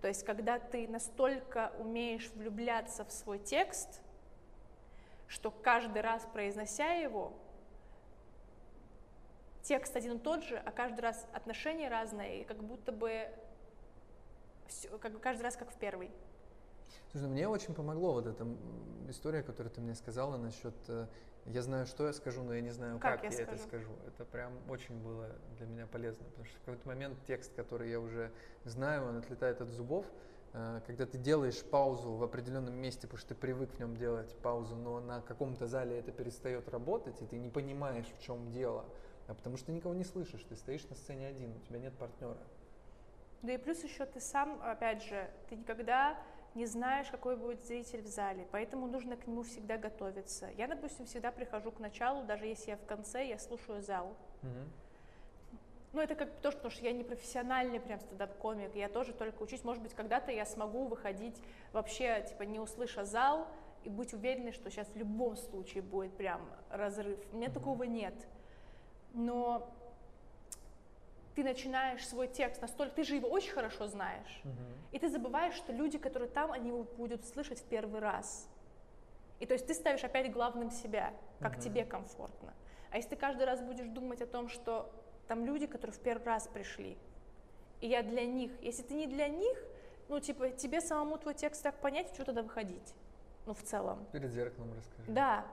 [0.03, 4.01] То есть, когда ты настолько умеешь влюбляться в свой текст,
[5.27, 7.33] что каждый раз произнося его,
[9.63, 13.29] текст один и тот же, а каждый раз отношения разные, и как будто бы
[14.69, 16.11] все, как каждый раз как в первый.
[17.11, 18.47] Слушай, ну, мне очень помогло вот эта
[19.09, 21.07] история, которую ты мне сказала насчет э,
[21.47, 23.91] я знаю, что я скажу, но я не знаю, как, как я, я это скажу.
[24.07, 28.01] Это прям очень было для меня полезно, потому что в какой-то момент текст, который я
[28.01, 28.33] уже
[28.65, 30.07] знаю, он отлетает от зубов.
[30.53, 34.35] Э, когда ты делаешь паузу в определенном месте, потому что ты привык в нем делать
[34.39, 38.85] паузу, но на каком-то зале это перестает работать, и ты не понимаешь, в чем дело,
[39.29, 41.95] а потому что ты никого не слышишь, ты стоишь на сцене один, у тебя нет
[41.95, 42.39] партнера.
[43.43, 46.19] Да и плюс еще ты сам, опять же, ты никогда
[46.57, 50.49] не знаешь, какой будет зритель в зале, поэтому нужно к нему всегда готовиться.
[50.57, 54.17] Я, допустим, всегда прихожу к началу, даже если я в конце, я слушаю зал.
[54.43, 54.51] Угу.
[55.93, 59.65] Ну, это как тоже, потому что я не профессиональный прям стендап-комик, я тоже только учусь.
[59.65, 61.37] Может быть, когда-то я смогу выходить
[61.73, 63.49] вообще, типа, не услыша зал
[63.85, 66.41] и быть уверенной, что сейчас в любом случае будет прям
[66.71, 67.19] разрыв.
[67.33, 68.15] У меня mm такого нет.
[69.13, 69.71] Но
[71.37, 74.55] ты начинаешь свой текст настолько, ты же его очень хорошо знаешь, угу.
[74.91, 78.49] и ты забываешь, что люди, которые там, они его будут слышать в первый раз.
[79.39, 81.61] И то есть ты ставишь опять главным себя, как угу.
[81.61, 82.55] тебе комфортно.
[82.91, 84.91] А если ты каждый раз будешь думать о том, что
[85.29, 86.97] там люди, которые в первый раз пришли,
[87.83, 89.59] и я для них, если ты не для них,
[90.09, 92.95] ну типа тебе самому твой текст так понять, что тогда выходить,
[93.45, 94.07] ну в целом.
[94.11, 95.13] Перед зеркалом расскажи.
[95.13, 95.45] Да,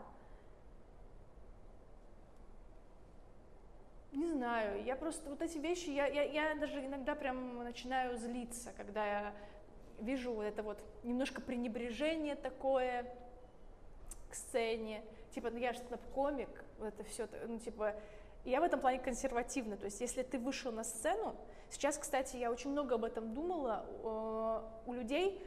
[4.13, 8.71] Не знаю, я просто вот эти вещи, я, я, я даже иногда прям начинаю злиться,
[8.77, 9.33] когда я
[9.99, 13.05] вижу вот это вот немножко пренебрежение такое
[14.29, 15.79] к сцене, типа, ну я же
[16.13, 17.95] комик, вот это все, ну типа,
[18.45, 21.35] я в этом плане консервативна, то есть если ты вышел на сцену,
[21.71, 23.85] сейчас, кстати, я очень много об этом думала,
[24.85, 25.41] у людей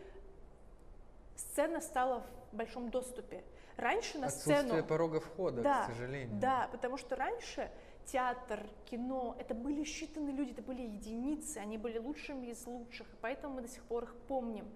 [1.37, 3.45] сцена стала в большом доступе.
[3.77, 4.85] Раньше на Отсутствие сцену...
[4.85, 6.41] порога входа, да, к сожалению.
[6.41, 7.71] Да, потому что раньше
[8.07, 13.17] театр, кино, это были считанные люди, это были единицы, они были лучшими из лучших, и
[13.21, 14.67] поэтому мы до сих пор их помним.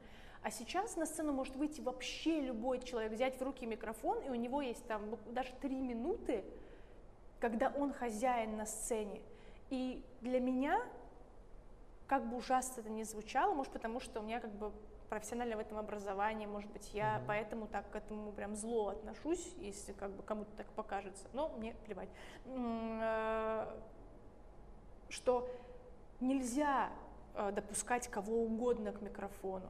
[0.42, 4.34] А сейчас на сцену может выйти вообще любой человек, взять в руки микрофон, и у
[4.34, 6.44] него есть там даже три минуты,
[7.38, 9.20] когда он хозяин на сцене.
[9.68, 10.82] И для меня,
[12.06, 14.72] как бы ужасно это ни звучало, может потому что у меня как бы
[15.10, 17.24] профессионально в этом образовании, может быть, я mm-hmm.
[17.26, 21.74] поэтому так к этому прям зло отношусь, если как бы кому-то так покажется, но мне
[21.84, 22.08] плевать,
[22.46, 23.80] э,
[25.08, 25.50] что
[26.20, 26.90] нельзя
[27.34, 29.68] э, допускать кого угодно к микрофону.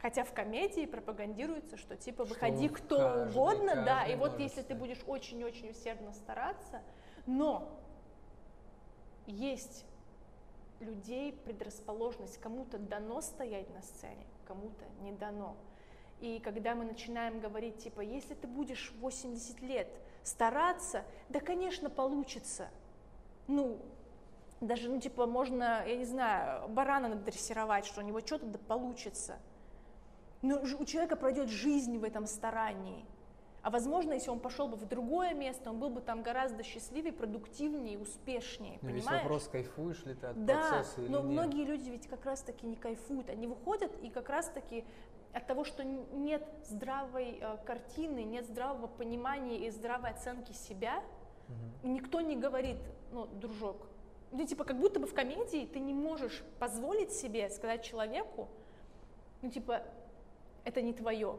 [0.00, 4.38] Хотя в комедии пропагандируется, что типа Что выходи кто каждый- угодно, да, каждый и вот
[4.38, 4.78] если ты стать.
[4.78, 6.82] будешь очень-очень усердно стараться,
[7.26, 7.80] но
[9.26, 9.84] есть
[10.82, 15.56] людей предрасположенность, кому-то дано стоять на сцене, кому-то не дано.
[16.20, 19.88] И когда мы начинаем говорить, типа, если ты будешь 80 лет
[20.22, 22.68] стараться, да, конечно, получится.
[23.48, 23.80] Ну,
[24.60, 29.38] даже, ну, типа, можно, я не знаю, барана надрессировать, что у него что-то да получится.
[30.42, 33.04] Но у человека пройдет жизнь в этом старании.
[33.62, 37.12] А возможно, если он пошел бы в другое место, он был бы там гораздо счастливее,
[37.12, 38.78] продуктивнее, успешнее.
[38.82, 39.22] Ну, Весь понимаешь?
[39.22, 41.30] вопрос, кайфуешь ли ты от Да, процесса или но нет.
[41.30, 44.84] многие люди ведь как раз-таки не кайфуют, они выходят и как раз-таки
[45.32, 51.02] от того, что нет здравой э, картины, нет здравого понимания и здравой оценки себя,
[51.48, 51.94] Мгм.
[51.94, 52.78] никто не говорит,
[53.12, 53.86] ну, дружок,
[54.32, 58.48] ну, типа, как будто бы в комедии ты не можешь позволить себе сказать человеку,
[59.40, 59.82] ну, типа,
[60.64, 61.38] это не твое.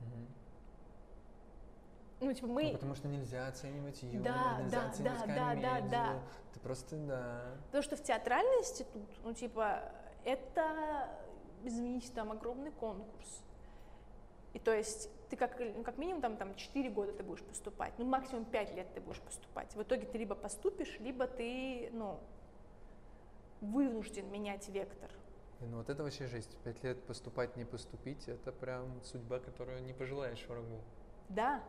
[0.00, 0.26] Мгм.
[2.20, 2.64] Ну, типа, мы...
[2.64, 5.90] Ну, потому что нельзя оценивать юмор, Да, нельзя да, оценивать да, да, да, комедию.
[5.90, 6.22] да.
[6.54, 7.42] Ты просто, да.
[7.66, 9.92] Потому что в театральный институт, ну, типа,
[10.24, 11.10] это,
[11.62, 13.42] извините, там огромный конкурс.
[14.54, 17.92] И то есть ты как, ну, как минимум там, там 4 года ты будешь поступать,
[17.98, 19.74] ну, максимум 5 лет ты будешь поступать.
[19.74, 22.18] В итоге ты либо поступишь, либо ты, ну,
[23.60, 25.10] вынужден менять вектор.
[25.60, 26.56] И, Ну вот это вообще жесть.
[26.64, 30.80] Пять лет поступать, не поступить, это прям судьба, которую не пожелаешь врагу.
[31.28, 31.62] Да.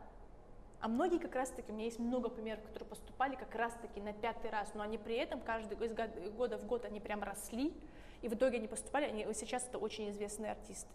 [0.80, 4.50] А многие как раз-таки, у меня есть много примеров, которые поступали как раз-таки на пятый
[4.50, 7.74] раз, но они при этом каждый из год- года в год они прям росли,
[8.22, 10.94] и в итоге они поступали, они сейчас это очень известные артисты.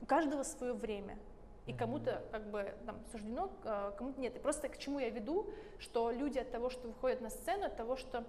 [0.00, 1.18] У каждого свое время.
[1.66, 4.36] И кому-то как бы там суждено, э, кому-то нет.
[4.36, 5.46] И просто к чему я веду,
[5.78, 8.24] что люди от того, что выходят на сцену, от того, что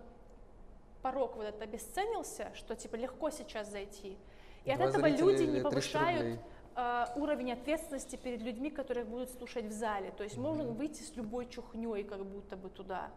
[1.02, 4.18] порог вот этот обесценился, что типа легко сейчас зайти.
[4.64, 6.40] И от этого люди не 300 повышают рублей.
[6.76, 10.12] Э, уровень ответственности перед людьми, которые будут слушать в зале.
[10.12, 13.10] То есть можно выйти с любой чухней как будто бы туда.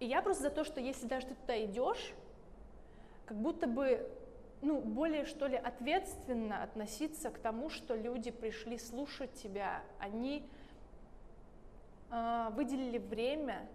[0.00, 2.12] И я просто за то, что если даже ты туда идешь,
[3.26, 4.08] как будто бы
[4.62, 9.82] ну, более, что ли, ответственно относиться к тому, что люди пришли слушать тебя.
[9.98, 10.48] Они
[12.10, 13.68] э, выделили время,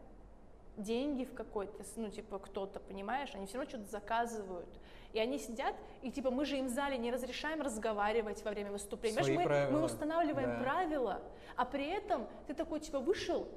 [0.78, 4.70] деньги в какой-то, ну, типа, кто-то, понимаешь, они все равно что-то заказывают.
[5.14, 8.72] И они сидят, и типа мы же им в зале не разрешаем разговаривать во время
[8.72, 9.24] выступления.
[9.24, 9.72] Свои мы, правила.
[9.72, 10.64] мы устанавливаем Да.
[10.64, 11.22] правила,
[11.56, 13.48] а при этом ты такой, типа, вышел,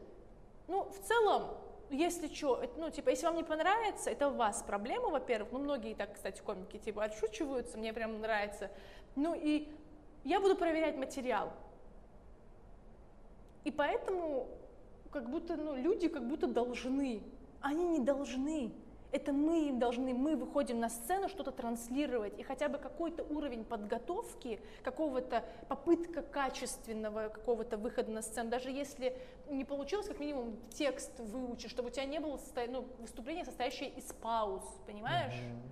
[0.69, 1.49] ну, в целом,
[1.91, 5.51] если что, ну, типа, если вам не понравится, это у вас проблема, во-первых.
[5.53, 8.71] Ну, многие так, кстати, комики, типа, отшучиваются, мне прям нравится.
[9.17, 9.69] Ну, и
[10.23, 11.53] я буду проверять материал.
[13.65, 14.47] И поэтому,
[15.11, 17.23] как будто, ну, люди как будто должны.
[17.61, 18.73] Они не должны.
[19.12, 23.64] Это мы им должны, мы выходим на сцену что-то транслировать, и хотя бы какой-то уровень
[23.64, 29.16] подготовки, какого-то попытка качественного какого-то выхода на сцену, даже если
[29.49, 33.88] не получилось, как минимум текст выучить, чтобы у тебя не было состо- ну, выступления, состоящее
[33.90, 35.35] из пауз, понимаешь?
[35.35, 35.62] Мгм.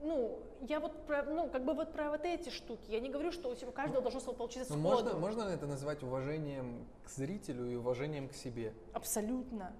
[0.00, 2.90] Ну, я вот про, ну, как бы вот про вот эти штуки.
[2.90, 5.04] Я не говорю, что у тебя каждого должно получиться Ну, сходу.
[5.04, 8.74] можно, можно это назвать уважением к зрителю и уважением к себе?
[8.92, 9.72] Абсолютно.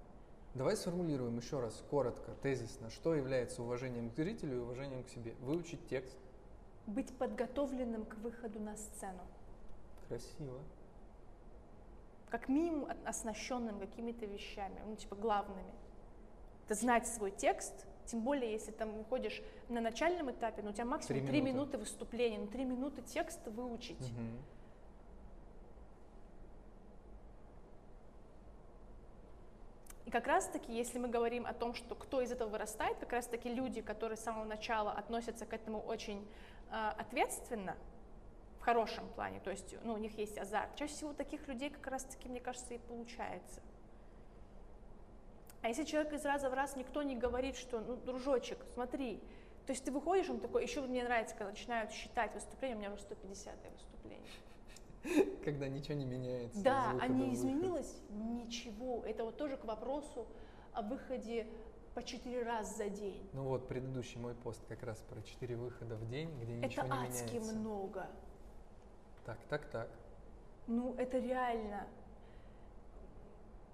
[0.55, 5.35] Давай сформулируем еще раз, коротко, тезисно, что является уважением к зрителю и уважением к себе.
[5.41, 6.17] Выучить текст.
[6.87, 9.21] Быть подготовленным к выходу на сцену.
[10.07, 10.61] Красиво.
[12.31, 15.73] Как минимум оснащенным какими-то вещами, ну, типа главными.
[16.67, 17.75] Это знать свой текст,
[18.07, 21.53] тем более, если там выходишь на начальном этапе, ну, у тебя максимум Три минуты.
[21.53, 24.01] минуты выступления, ну, три минуты текста выучить.
[24.01, 24.39] Мгм.
[30.15, 33.81] Как раз-таки, если мы говорим о том, что кто из этого вырастает, как раз-таки люди,
[33.81, 36.25] которые с самого начала относятся к этому очень
[36.71, 37.77] э, ответственно,
[38.61, 41.89] в хорошем плане, то есть ну, у них есть азарт, чаще всего таких людей как
[41.89, 43.61] раз-таки, мне кажется, и получается.
[45.63, 49.21] А если человек из раза в раз никто не говорит, что, ну, дружочек, смотри,
[49.67, 52.93] то есть ты выходишь, он такой, еще мне нравится, когда начинают считать выступление, у меня
[52.93, 54.31] уже 150 выступление.
[55.45, 56.63] Когда ничего не меняется.
[56.63, 59.03] Да, а не изменилось ничего.
[59.05, 60.27] Это вот тоже к вопросу
[60.73, 61.47] о выходе
[61.95, 63.29] по четыре раза за день.
[63.33, 66.87] Ну вот, предыдущий мой пост как раз про четыре выхода в день, где Это ничего
[66.87, 67.55] не адски меняется.
[67.55, 68.07] много.
[69.25, 69.89] Так, так, так.
[70.67, 71.87] Ну, это реально.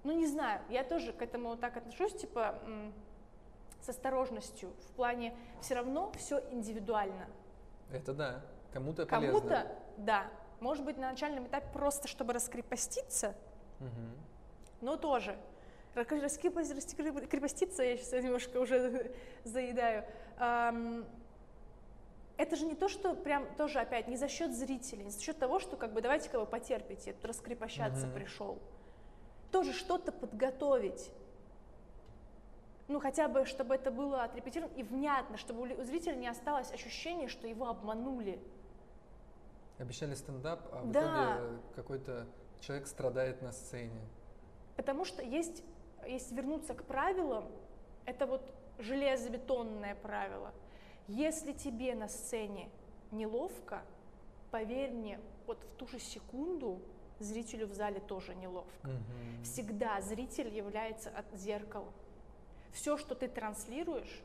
[0.03, 2.59] Ну, не знаю, я тоже к этому так отношусь, типа,
[3.81, 4.71] с осторожностью.
[4.89, 7.27] В плане, все равно все индивидуально.
[7.93, 8.45] Это да.
[8.73, 9.41] Кому-то полезно.
[9.41, 13.35] Кому-то, да, может быть, на начальном этапе просто, чтобы раскрепоститься,
[13.79, 14.13] Мгм.
[14.81, 15.37] но тоже.
[15.95, 19.13] Раскрепоститься, я сейчас немножко уже
[19.45, 20.05] заедаю.
[22.37, 25.39] Это же не то, что прям тоже опять не за счет зрителей, не за счет
[25.39, 28.15] того, что как бы давайте-ка вы потерпите, раскрепощаться Мгм.
[28.15, 28.59] пришел.
[29.53, 31.11] Тоже что-то подготовить.
[32.89, 37.29] Ну, хотя бы, чтобы это было отрепетировано и внятно, чтобы у зрителя не осталось ощущение,
[37.29, 38.41] что его обманули.
[39.81, 41.01] Обещали стендап, а в Да.
[41.01, 42.27] итоге какой-то
[42.61, 44.01] человек страдает на сцене.
[44.77, 45.63] Потому что есть,
[46.07, 47.47] если вернуться к правилам,
[48.05, 48.43] это вот
[48.79, 50.53] железобетонное правило.
[51.09, 52.69] Если тебе на сцене
[53.11, 53.83] неловко,
[54.51, 56.81] поверь мне, вот в ту же секунду
[57.19, 58.87] зрителю в зале тоже неловко.
[58.89, 59.45] Мгм.
[59.45, 61.93] Всегда зритель является от зеркалом.
[62.73, 64.23] Все, что ты транслируешь,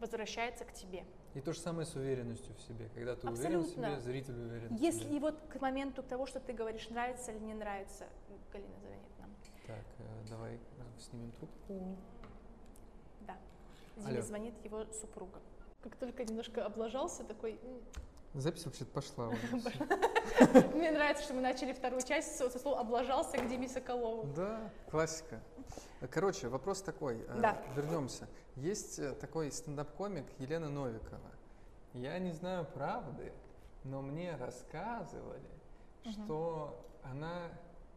[0.00, 1.04] возвращается к тебе.
[1.34, 2.88] И то же самое с уверенностью в себе.
[2.94, 3.90] Когда ты уверен в Абсолютно.
[3.90, 5.16] себе, зритель уверен в Если себе.
[5.16, 8.06] и вот к моменту того, что ты говоришь, нравится или не нравится,
[8.52, 9.30] Галина звонит нам.
[9.66, 10.58] Так, э, давай э,
[11.00, 11.96] снимем трубку.
[13.26, 13.36] Да.
[13.96, 14.22] Диме Алло.
[14.22, 15.40] звонит его супруга.
[15.82, 17.80] Как только немножко облажался, такой, «М,
[18.34, 19.26] Запись вообще-то пошла.
[20.74, 24.26] Мне нравится, что мы начали вторую часть со, слова «облажался» к Диме Соколову.
[24.34, 25.40] Да, классика.
[26.10, 27.18] Короче, вопрос такой.
[27.28, 27.62] э, Да.
[27.76, 28.26] Вернемся.
[28.56, 31.30] Есть э, такой стендап-комик Елена Новикова.
[31.92, 33.32] Я не знаю правды,
[33.84, 35.50] но мне рассказывали,
[36.10, 37.48] что она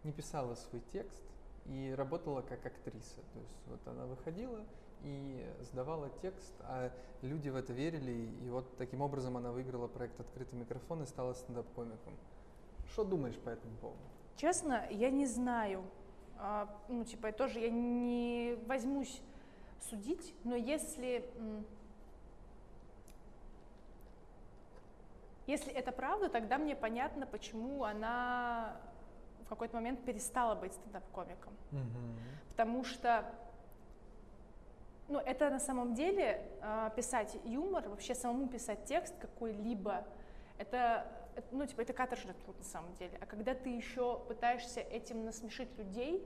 [0.03, 1.23] не писала свой текст
[1.65, 3.21] и работала как актриса.
[3.33, 4.59] То есть вот она выходила
[5.03, 10.19] и сдавала текст, а люди в это верили, и вот таким образом она выиграла проект
[10.19, 12.13] «Открытый микрофон» и стала стендап-комиком.
[12.91, 13.99] Что думаешь по этому поводу?
[14.37, 15.83] Честно, я не знаю.
[16.37, 19.21] А, ну, типа, тоже я не возьмусь
[19.79, 21.29] судить, но если...
[25.47, 28.81] Если это правда, тогда мне понятно, почему она
[29.45, 31.53] в какой-то момент перестала быть стендап-комиком.
[31.71, 32.19] Мгм.
[32.49, 33.31] Потому что,
[35.07, 40.05] ну, это на самом деле а, писать юмор, вообще самому писать текст какой-либо,
[40.57, 41.05] это,
[41.51, 43.17] ну, типа, это каторжный труд на самом деле.
[43.21, 46.23] А когда ты еще пытаешься этим насмешить людей,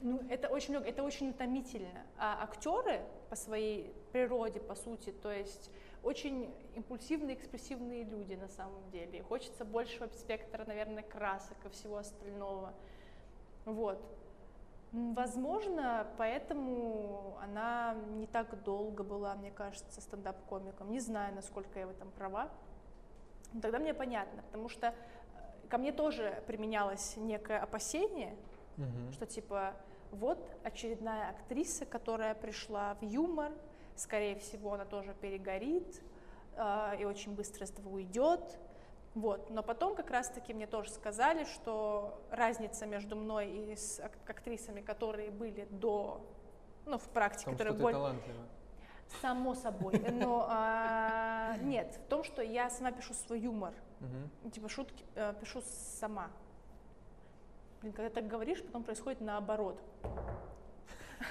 [0.00, 2.04] ну, это очень много, это очень утомительно.
[2.18, 3.00] А актеры
[3.30, 5.70] по своей природе, по сути, то есть
[6.02, 9.22] очень импульсивные, экспрессивные люди на самом деле.
[9.22, 12.74] Хочется большего спектра, наверное, красок и всего остального.
[13.64, 14.00] Вот.
[14.92, 20.90] Возможно, поэтому она не так долго была, мне кажется, стендап-комиком.
[20.90, 22.48] Не знаю, насколько я в этом права.
[23.52, 24.92] Но тогда мне понятно, потому что э,
[25.68, 28.36] ко мне тоже применялось некое опасение,
[28.76, 29.12] Мгм.
[29.12, 29.74] что типа
[30.12, 33.52] вот очередная актриса, которая пришла в юмор,
[33.96, 36.02] скорее всего, она тоже перегорит
[36.56, 38.58] э, и очень быстро из этого уйдет.
[39.16, 39.48] Вот.
[39.48, 44.82] Но потом как раз-таки мне тоже сказали, что разница между мной и с ак- актрисами,
[44.82, 46.20] которые были до,
[46.84, 47.98] ну, в практике, которые ты более...
[47.98, 48.44] талантлива.
[49.22, 49.98] Само собой.
[50.12, 53.72] Но а, нет, в том, что я сама пишу свой юмор.
[54.00, 54.50] Мгм.
[54.50, 55.62] Типа шутки э, пишу
[55.98, 56.30] сама.
[57.80, 59.80] Блин, когда так говоришь, потом происходит наоборот.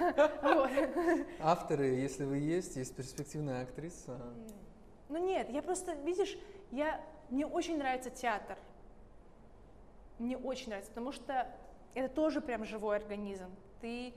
[1.38, 4.18] Авторы, если вы есть, есть перспективная актриса.
[5.08, 6.36] Ну нет, я просто, видишь,
[6.72, 8.58] я, мне очень нравится театр.
[10.18, 11.46] Мне очень нравится, потому что
[11.94, 13.54] это тоже прям живой организм.
[13.80, 14.14] Ты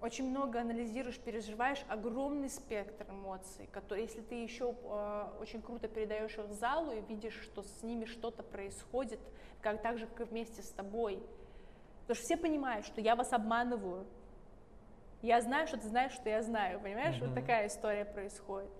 [0.00, 6.36] очень много анализируешь, переживаешь, огромный спектр эмоций, который, если ты еще э, очень круто передаешь
[6.36, 9.18] их залу и видишь, что с ними что-то происходит,
[9.62, 11.22] как так же, как и вместе с тобой.
[12.02, 14.04] Потому что все понимают, что я вас обманываю.
[15.22, 17.16] Я знаю, что ты знаешь, что я знаю, понимаешь?
[17.18, 17.34] Вот Мгм.
[17.40, 18.70] такая история происходит.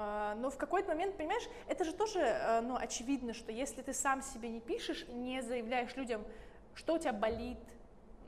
[0.00, 3.92] А, Но в какой-то момент, понимаешь, это же тоже э, ну, очевидно, что если ты
[3.92, 6.24] сам себе не пишешь, не заявляешь людям,
[6.76, 7.58] что у тебя болит,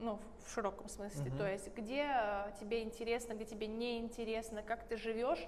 [0.00, 1.36] ну, в широком смысле, Мгм.
[1.36, 5.46] то есть где э, тебе интересно, где тебе не интересно, как ты живешь,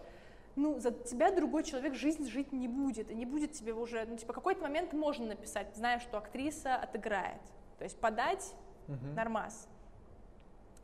[0.54, 4.16] ну, за тебя другой человек жизнь жить не будет, и не будет тебе уже, ну,
[4.16, 7.42] типа, какой-то момент можно написать, зная, что актриса отыграет,
[7.78, 8.54] то есть подать
[8.86, 9.16] Мгм.
[9.16, 9.66] нормас.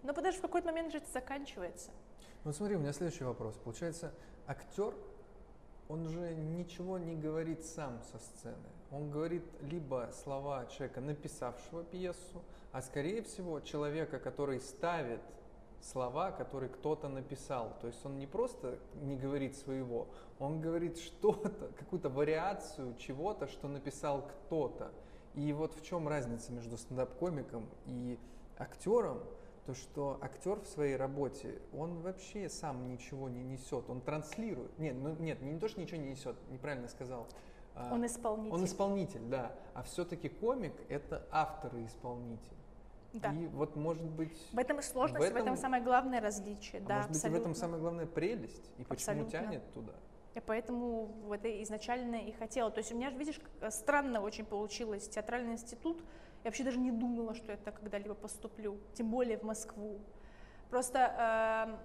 [0.03, 1.93] Но что в какой-то момент это заканчивается.
[2.43, 3.55] Вот смотри, у меня следующий вопрос.
[3.57, 4.13] Получается,
[4.49, 4.95] актер,
[5.89, 8.69] он же ничего не говорит сам со сцены.
[8.91, 15.21] Он говорит либо слова человека, написавшего пьесу, а скорее всего человека, который ставит
[15.81, 17.77] слова, которые кто-то написал.
[17.81, 20.09] То есть он не просто не говорит своего,
[20.39, 24.93] он говорит что-то, какую-то вариацию чего-то, что написал кто-то.
[25.35, 28.19] И вот в чем разница между стендап-комиком и
[28.59, 29.21] актером,
[29.69, 34.79] то что актер в своей работе, он вообще сам ничего не несет, он транслирует.
[34.79, 37.27] Нет, ну нет, не то, что ничего не несет, неправильно сказал.
[37.75, 38.55] А, Он исполнитель.
[38.55, 39.53] он исполнитель, да.
[39.75, 42.57] А все-таки комик это автор и исполнитель.
[43.13, 43.31] Да.
[43.31, 44.39] И вот может быть...
[44.55, 46.81] В этом и сложность, в этом, в этом самое главное различие.
[46.81, 47.39] А да, может быть абсолютно.
[47.39, 49.31] в этом самая главная прелесть, и почему Абсолютно.
[49.31, 49.93] тянет туда.
[50.35, 52.71] Я поэтому в это изначально и хотела.
[52.71, 56.03] То есть у меня, видишь, как странно очень получилось театральный институт.
[56.45, 60.01] Я вообще даже не думала, что я так когда-либо поступлю, тем более в Москву.
[60.71, 60.99] Просто
[61.69, 61.79] эм,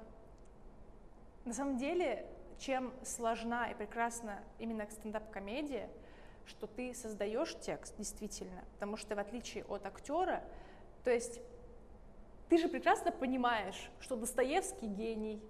[1.45, 2.25] на самом деле,
[2.59, 5.89] чем сложна и прекрасна именно стендап-комедия,
[6.45, 10.43] что ты создаешь текст действительно, потому что в отличие от актера,
[11.03, 11.41] то есть
[12.49, 15.41] ты же прекрасно понимаешь, что Достоевский гений,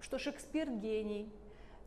[0.00, 1.32] что Шекспир гений.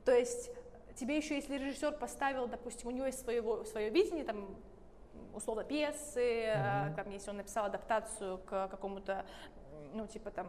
[0.03, 0.51] То есть
[0.95, 4.55] тебе еще, если режиссер поставил, допустим, у него есть своего, свое видение, там,
[5.34, 6.95] условно, пьесы, Мгм.
[6.95, 9.25] там, если он написал адаптацию к какому-то,
[9.93, 10.47] ну, типа там,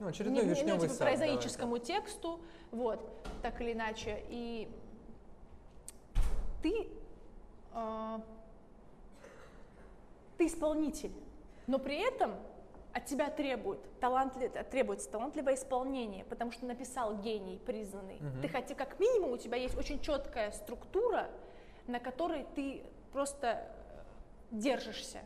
[0.00, 0.98] Ну, очередной не- ну, вишневый типа, сад.
[1.00, 2.40] давай прозаическому тексту,
[2.70, 3.00] вот,
[3.42, 4.24] так или иначе.
[4.28, 4.68] И
[6.62, 6.88] ты,
[7.74, 8.18] э,
[10.38, 11.12] ты исполнитель,
[11.66, 12.34] но при этом
[12.92, 18.18] от тебя требует талантли- требуется талантливое исполнение, потому что написал гений признанный.
[18.20, 18.42] Мгм.
[18.42, 21.30] Ты хотя как минимум у тебя есть очень четкая структура,
[21.86, 22.82] на которой ты
[23.12, 23.70] просто
[24.52, 25.22] держишься.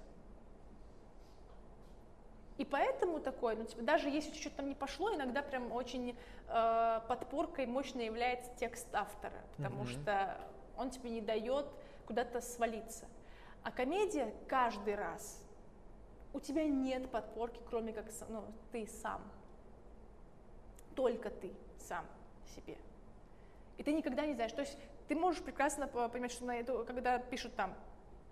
[2.57, 6.17] И поэтому такой, ну, типа, даже если что-то там не пошло, иногда прям очень
[6.49, 9.89] э, подпоркой мощно является текст автора, потому Мгм.
[9.89, 10.41] что
[10.79, 11.67] он тебе не дает
[12.07, 13.07] куда-то свалиться.
[13.63, 15.43] А комедия каждый раз
[16.33, 19.21] у тебя нет подпорки, кроме как ну, ты сам.
[20.95, 22.07] Только ты сам
[22.55, 22.79] себе.
[23.77, 24.53] И ты никогда не знаешь.
[24.53, 27.75] То есть ты можешь прекрасно по- понимать, что на эту, когда пишут там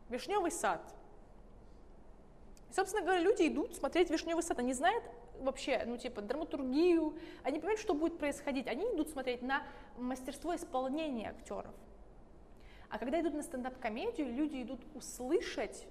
[0.08, 0.80] вишневый сад.
[2.70, 4.58] И, собственно говоря, люди идут смотреть вишневый сад.
[4.58, 5.04] Они знают
[5.40, 8.66] вообще, ну, типа, драматургию, они понимают, что будет происходить.
[8.66, 9.62] Они идут смотреть на
[9.96, 11.74] мастерство исполнения актеров.
[12.88, 15.86] А когда идут на стендап-комедию, люди идут услышать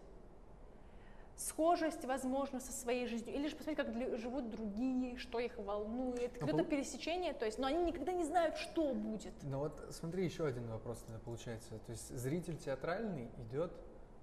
[1.36, 6.58] схожесть, возможно, со своей жизнью, или же посмотреть, как живут другие, что их волнует, где-то
[6.58, 9.34] пол- пересечение, то есть, но они никогда не знают, что будет.
[9.42, 11.80] Ну вот смотри, еще один вопрос тогда получается.
[11.86, 13.74] То есть зритель театральный идет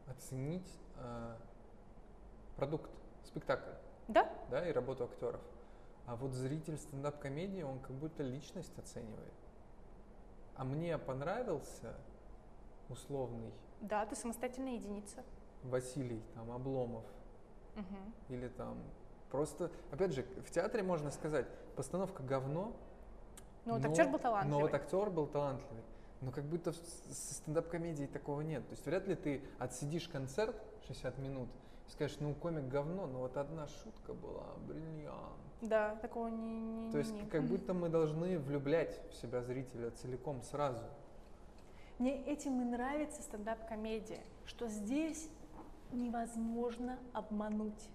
[0.06, 1.36] оценить э,
[2.56, 2.90] продукт,
[3.24, 3.70] спектакль,
[4.08, 4.28] Да?
[4.50, 5.40] да, и работу актеров.
[6.06, 9.32] А вот зритель стендап-комедии, он как будто личность оценивает.
[10.56, 11.94] А мне понравился
[12.88, 15.22] условный Да, ты самостоятельная единица.
[15.62, 17.04] Василий там Обломов
[17.76, 18.12] Мгм.
[18.28, 18.78] или там
[19.30, 21.46] просто, опять же, в театре можно сказать,
[21.76, 22.72] постановка говно,
[23.64, 24.58] Ну, вот но- актер был талантливый.
[24.60, 25.82] Но вот актер был талантливый.
[26.20, 28.62] Но как будто в с- с стендап-комедией такого нет.
[28.68, 30.54] То есть вряд ли ты отсидишь концерт
[30.86, 31.48] 60 минут
[31.88, 35.38] и скажешь, ну комик говно, но вот одна шутка была, бриллиант.
[35.62, 39.90] Да, такого не, не То есть не- как будто мы должны влюблять в себя зрителя
[39.90, 40.84] целиком сразу.
[41.98, 45.28] Мне этим и нравится стендап-комедия, что здесь
[45.92, 47.88] невозможно обмануть.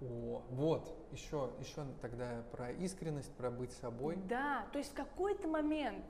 [0.00, 4.16] О, вот, еще, еще тогда про искренность, про быть собой.
[4.28, 6.04] Да, то есть в какой-то момент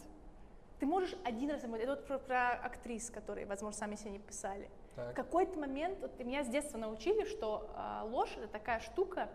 [0.82, 1.62] ты можешь один раз.
[1.62, 4.68] Это вот про, про актрис, которые, возможно, сами себе не писали.
[4.94, 5.14] В Так.
[5.14, 9.28] какой-то момент, вот меня с детства научили, что а, ложь это такая штука,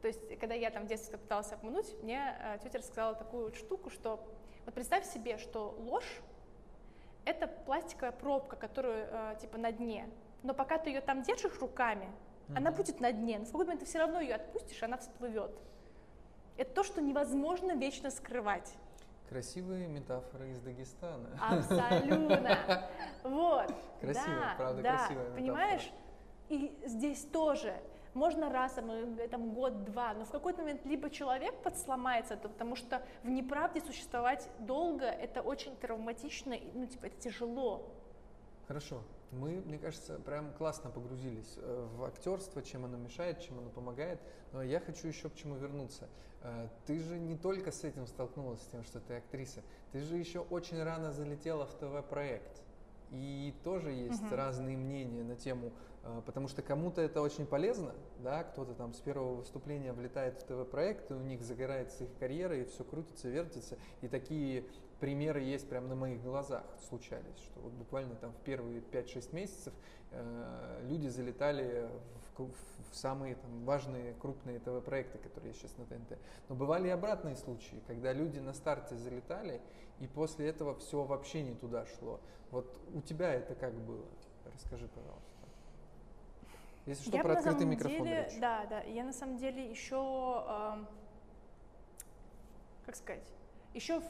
[0.00, 3.56] то есть когда я там в детстве пыталась обмануть, мне а, тетя рассказала такую вот
[3.56, 4.26] штуку, что
[4.64, 6.22] вот представь себе, что ложь
[7.26, 10.08] это пластиковая пробка, которую а, типа на дне,
[10.42, 12.10] но пока ты ее там держишь руками,
[12.54, 12.76] она Мгм.
[12.78, 15.50] будет на дне, но в какой-то момент ты все равно ее отпустишь, она всплывет.
[16.56, 18.78] Это то, что невозможно вечно скрывать.
[19.28, 21.28] Красивые метафоры из Дагестана.
[21.40, 22.88] Абсолютно.
[23.24, 23.74] Вот.
[24.00, 25.34] Красиво, да, правда, да, красивая метафора.
[25.34, 25.92] Понимаешь?
[26.48, 27.74] И здесь тоже.
[28.14, 33.02] Можно раз, там, э, там год-два, но в какой-то момент либо человек подсломается, потому что
[33.22, 37.92] в неправде существовать долго, это очень травматично, ну, типа, это тяжело.
[38.68, 39.02] Хорошо.
[39.32, 44.20] Мы, мне кажется, прям классно погрузились э, в актерство, чем оно мешает, чем оно помогает.
[44.52, 46.08] Но я хочу еще к чему вернуться.
[46.42, 49.62] Э, Ты же не только с этим столкнулась, с тем, что ты актриса.
[49.92, 52.62] Ты же еще очень рано залетела в ТВ-проект.
[53.10, 54.34] И тоже есть Мгм.
[54.34, 55.72] разные мнения на тему,
[56.02, 60.44] э, потому что кому-то это очень полезно, да, кто-то там с первого выступления влетает в
[60.44, 63.76] ТВ-проект, и у них загорается их карьера, и все крутится, вертится.
[64.02, 64.64] И такие
[65.00, 69.74] примеры есть прямо на моих глазах случались, что вот буквально там в первые 5-6 месяцев
[70.10, 71.88] э, люди залетали
[72.38, 72.48] в,
[72.90, 76.18] в самые там, важные крупные ТВ-проекты, которые есть сейчас на ТНТ.
[76.48, 79.60] Но бывали и обратные случаи, когда люди на старте залетали,
[80.00, 82.20] и после этого все вообще не туда шло.
[82.50, 84.04] Вот у тебя это как было?
[84.52, 85.36] Расскажи, пожалуйста.
[86.86, 88.40] Если что, Я про открытый микрофон деле, речь.
[88.40, 88.80] Да, да.
[88.82, 90.86] Я на самом деле еще, эм,
[92.84, 93.26] как сказать,
[93.74, 94.00] еще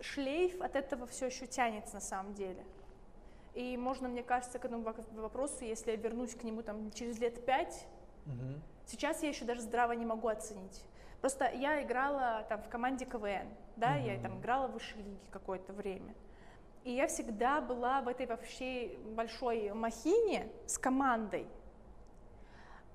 [0.00, 2.64] шлейф от этого все еще тянется на самом деле.
[3.54, 4.82] И можно, мне кажется, к этому
[5.12, 7.86] вопросу, если я вернусь к нему там через лет пять,
[8.26, 8.62] Мгм.
[8.86, 10.84] Сейчас я еще даже здраво не могу оценить.
[11.20, 14.22] Просто я играла там в команде КВН, да, я Мгм.
[14.22, 16.14] там играла в высшей лиге какое-то время.
[16.84, 21.46] И я всегда была в этой вообще большой махине с командой.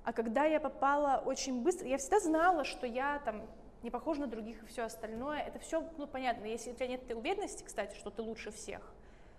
[0.04, 3.42] А когда я попала очень быстро, я всегда знала, что я там
[3.88, 5.40] не похожа на других и все остальное.
[5.40, 6.44] Это все, ну, понятно.
[6.44, 8.82] Если у тебя нет этой уверенности, кстати, что ты лучше всех,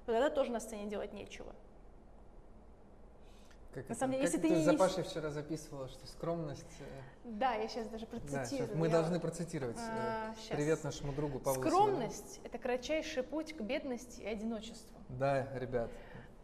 [0.07, 1.53] то тогда тоже на сцене делать нечего.
[3.71, 6.07] Как На это- самом деле, как если ты ты не- за Пашей вчера записывала, что
[6.07, 6.65] скромность...
[6.79, 6.83] э,
[7.25, 8.67] Да, я сейчас даже Да, процитирую.
[8.69, 9.77] щас мы Я- должны процитировать.
[9.77, 10.33] э, А.
[10.49, 14.97] Привет нашему другу Павлу Скромность– это кратчайший путь к бедности и одиночеству.
[15.09, 15.91] Да, ребят.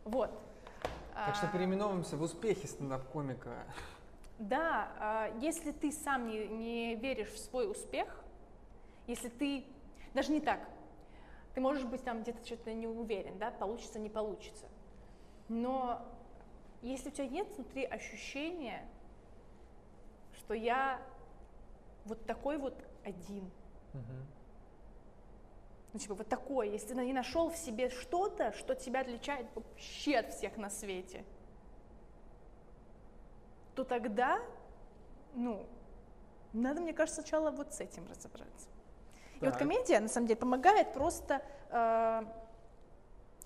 [0.04, 0.30] Вот.
[1.16, 3.64] Так что А, переименовываемся в успехи стендап-комика.
[4.38, 8.24] Да, а, если ты сам не, не веришь в свой успех,
[9.08, 9.66] если ты,
[10.14, 10.68] даже не так,
[11.54, 14.66] ты можешь быть там где-то что-то не уверен, да, получится, не получится.
[15.48, 16.06] Но
[16.82, 18.86] если у тебя нет внутри ощущения,
[20.36, 21.02] что я
[22.04, 22.76] вот такой вот
[23.06, 23.50] один,
[23.94, 24.28] Мгм.
[25.94, 30.18] ну, типа, вот такой, если ты не нашел в себе что-то, что тебя отличает вообще
[30.18, 31.24] от всех на свете,
[33.76, 34.40] то тогда,
[35.34, 35.66] ну,
[36.54, 38.70] надо, мне кажется, сначала вот с этим разобраться.
[39.36, 39.60] И вот Так.
[39.60, 42.24] комедия, на самом деле, помогает просто э,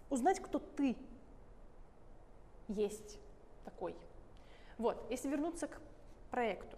[0.10, 0.96] узнать, кто ты
[2.68, 3.20] есть
[3.66, 3.96] такой.
[4.78, 5.82] Вот, если вернуться к
[6.30, 6.78] проекту.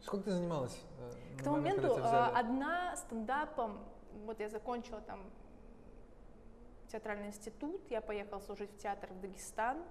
[0.00, 0.78] Сколько ты занималась?
[1.00, 2.32] э, к тому момент, моменту взяли?
[2.38, 3.80] одна стендапом,
[4.24, 5.24] вот я закончила там
[6.92, 9.82] театральный институт, я поехала служить в театр в Дагестан.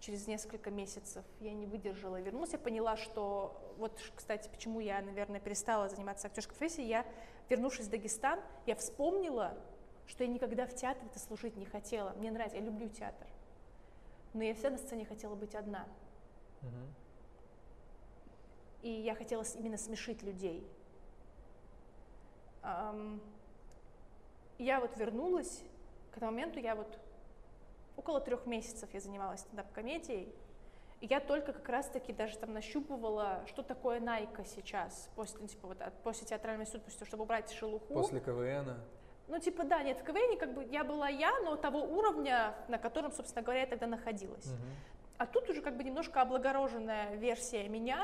[0.00, 2.52] Через несколько месяцев я не выдержала вернулась.
[2.52, 6.88] Я поняла, что вот, кстати, почему я, наверное, перестала заниматься актерской профессией.
[6.88, 7.04] Я,
[7.48, 9.56] вернувшись в Дагестан, я вспомнила,
[10.06, 12.10] что я никогда в театре-то служить не хотела.
[12.10, 13.26] Мне нравится, я люблю театр.
[14.34, 15.86] Но я всегда на сцене хотела быть одна.
[18.82, 20.64] И я хотела именно смешить людей.
[24.58, 25.62] Я вот вернулась,
[26.12, 26.98] к этому моменту я вот
[27.98, 30.32] около трех месяцев я занималась стендап-комедией,
[31.00, 35.68] и я только как раз-таки даже там нащупывала, что такое Найка сейчас, после, ну, типа,
[35.68, 37.92] вот, от- после театрального института, чтобы убрать шелуху.
[37.92, 38.78] После КВНа.
[39.26, 42.78] Ну, типа, да, нет, в КВН как бы я была я, но того уровня, на
[42.78, 44.46] котором, собственно говоря, я тогда находилась.
[44.46, 44.56] Мгм.
[45.18, 48.00] А тут уже как бы немножко облагороженная версия меня,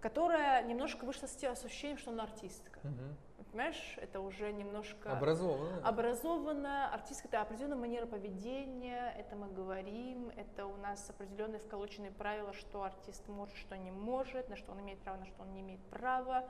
[0.00, 2.80] которая немножко вышла с тем ощущением, что она артистка.
[2.82, 3.16] Мгм.
[3.52, 5.86] Понимаешь, это уже немножко Образованно.
[5.86, 12.54] образованная артистка, это определенная манера поведения, это мы говорим, это у нас определенные вколоченные правила,
[12.54, 15.60] что артист может, что не может, на что он имеет право, на что он не
[15.60, 16.48] имеет права,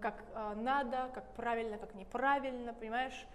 [0.00, 3.26] как а, надо, как правильно, как неправильно, понимаешь?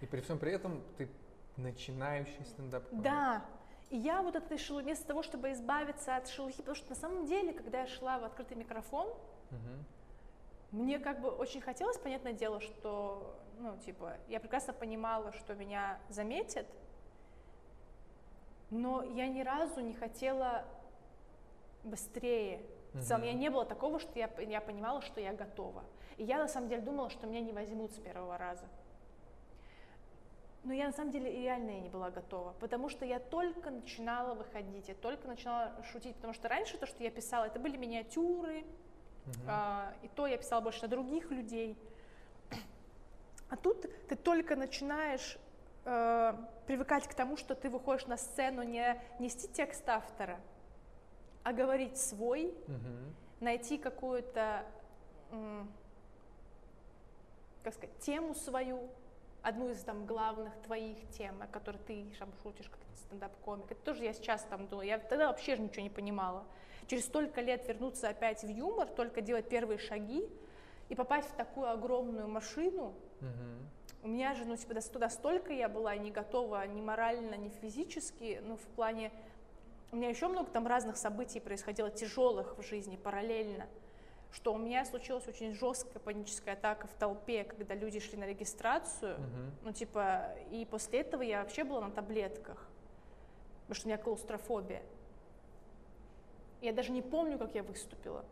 [0.00, 1.10] И при всем при этом ты
[1.58, 3.44] начинающий стендап Да.
[3.90, 7.26] И я вот этой шелухи, вместо того, чтобы избавиться от шелухи, потому что на самом
[7.26, 9.12] деле, когда я шла в открытый микрофон,
[10.72, 15.98] мне как бы очень хотелось, понятное дело, что, ну, типа, я прекрасно понимала, что меня
[16.08, 16.66] заметят,
[18.70, 20.64] но я ни разу не хотела
[21.82, 22.62] быстрее.
[22.92, 25.84] В целом, я не было такого, что я, я понимала, что я готова.
[26.16, 28.64] И я на самом деле думала, что меня не возьмут с первого раза.
[30.62, 34.34] Но я на самом деле реально я не была готова, потому что я только начинала
[34.34, 38.66] выходить, я только начинала шутить, потому что раньше то, что я писала, это были миниатюры,
[39.26, 39.40] Мгм.
[39.48, 41.76] а, и то я писала больше на других людей.
[43.48, 45.36] А тут ты только начинаешь
[45.84, 46.34] э,
[46.66, 50.38] привыкать к тому, что ты выходишь на сцену не нести текст автора,
[51.42, 53.14] а говорить свой, Мгм.
[53.40, 54.64] найти какую-то,
[55.32, 55.68] м,
[57.64, 58.88] как сказать, тему свою,
[59.42, 63.72] одну из там главных твоих тем, о которой ты там шутишь как стендап-комик.
[63.72, 66.44] Это тоже я сейчас там думаю, я тогда вообще же ничего не понимала.
[66.90, 70.28] Через столько лет вернуться опять в юмор, только делать первые шаги
[70.88, 73.68] и попасть в такую огромную машину, Мгм.
[74.02, 78.40] у меня же, ну, типа, туда столько я была не готова ни морально, ни физически,
[78.42, 79.12] ну, в плане...
[79.92, 83.68] У меня еще много там разных событий происходило, тяжелых в жизни параллельно,
[84.32, 89.14] что у меня случилась очень жесткая паническая атака в толпе, когда люди шли на регистрацию,
[89.16, 89.52] Мгм.
[89.62, 92.66] ну, типа, и после этого я вообще была на таблетках,
[93.68, 94.82] потому что у меня клаустрофобия.
[96.60, 98.24] Я даже не помню, как я выступила.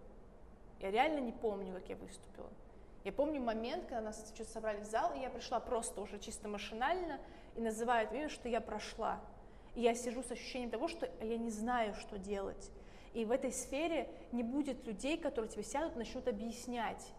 [0.81, 2.51] Я реально не помню, как я выступила.
[3.05, 6.49] Я помню момент, когда нас что-то собрали в зал, и я пришла просто уже чисто
[6.49, 7.18] машинально
[7.57, 9.20] и называют имя, что я прошла.
[9.74, 12.70] И я сижу с ощущением того, что я не знаю, что делать.
[13.14, 17.12] И в этой сфере не будет людей, которые тебе сядут и начнут объяснять.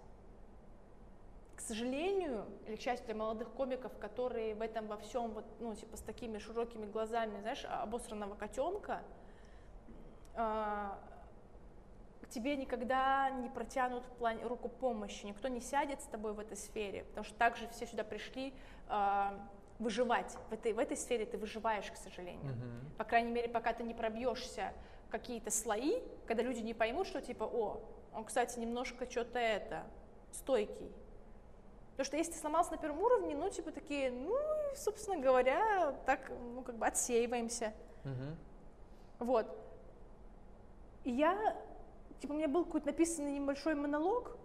[1.55, 5.76] К сожалению, или к счастью для молодых комиков, которые в этом во всем, вот, ну,
[5.76, 9.01] типа, с такими широкими глазами, знаешь, обосранного котенка,
[10.40, 16.40] к тебе никогда не протянут в плане руку помощи, никто не сядет с тобой в
[16.40, 18.54] этой сфере, потому что также все сюда пришли
[18.88, 19.40] э,
[19.80, 20.38] выживать.
[20.50, 22.54] В этой, в этой сфере ты выживаешь, к сожалению.
[22.54, 22.92] Мгм.
[22.98, 24.74] По крайней мере, пока ты не пробьешься
[25.10, 27.82] какие-то слои, когда люди не поймут, что типа, о,
[28.14, 29.84] он, кстати, немножко что-то это,
[30.32, 30.92] стойкий.
[31.92, 34.38] Потому что если ты сломался на первом уровне, ну, типа такие, ну,
[34.76, 37.74] собственно говоря, так, ну, как бы отсеиваемся.
[38.04, 38.38] Мгм.
[39.20, 39.48] Вот.
[41.10, 41.55] И я,
[42.22, 44.38] типа, у меня был какой-то написанный небольшой монолог,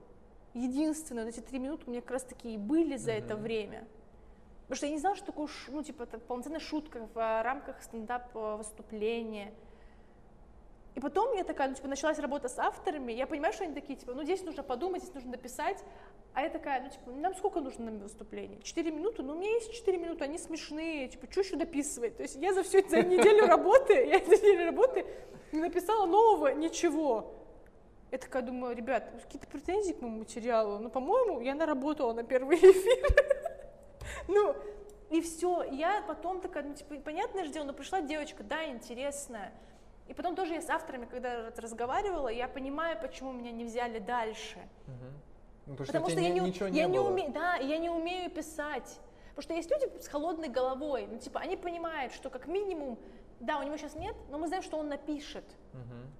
[0.54, 3.86] единственный, вот эти три минуты у меня как раз таки и были за это время.
[4.62, 7.82] Потому что я не знала, что такое, ну, типа, это полноценная шутка в а, рамках
[7.82, 9.52] стендап-выступления.
[10.94, 13.98] И потом я такая, ну, типа, началась работа с авторами, я понимаю, что они такие,
[13.98, 15.82] типа, ну, здесь нужно подумать, здесь нужно дописать,
[16.34, 18.62] а я такая, ну, типа, нам сколько нужно на выступление?
[18.62, 19.24] Четыре минуты?
[19.24, 22.16] Ну, у меня есть четыре минуты, они смешные, типа, что еще дописывать?
[22.16, 25.04] То есть я за всю за неделю работы, я за неделю работы
[25.50, 27.40] не написала нового ничего.
[28.12, 30.78] Я такая думаю, ребят, какие-то претензии к моему материалу?
[30.78, 33.04] Ну, по-моему, я наработала на первый эфир.
[34.28, 34.54] Ну,
[35.10, 35.64] и все.
[35.64, 39.52] Я потом такая, ну, типа, понятное же дело, но пришла девочка, да, интересная.
[40.08, 44.58] И потом тоже я с авторами, когда разговаривала, я понимаю, почему меня не взяли дальше.
[44.86, 45.12] Мгм.
[45.66, 48.30] Ну, потому, Потому что, что я не, я не не умею, да, я не умею
[48.30, 49.00] писать.
[49.34, 52.98] Потому что есть люди с холодной головой, ну, типа, они понимают, что как минимум,
[53.40, 55.44] да, у него сейчас нет, но мы знаем, что он напишет.
[55.72, 56.12] Мгм.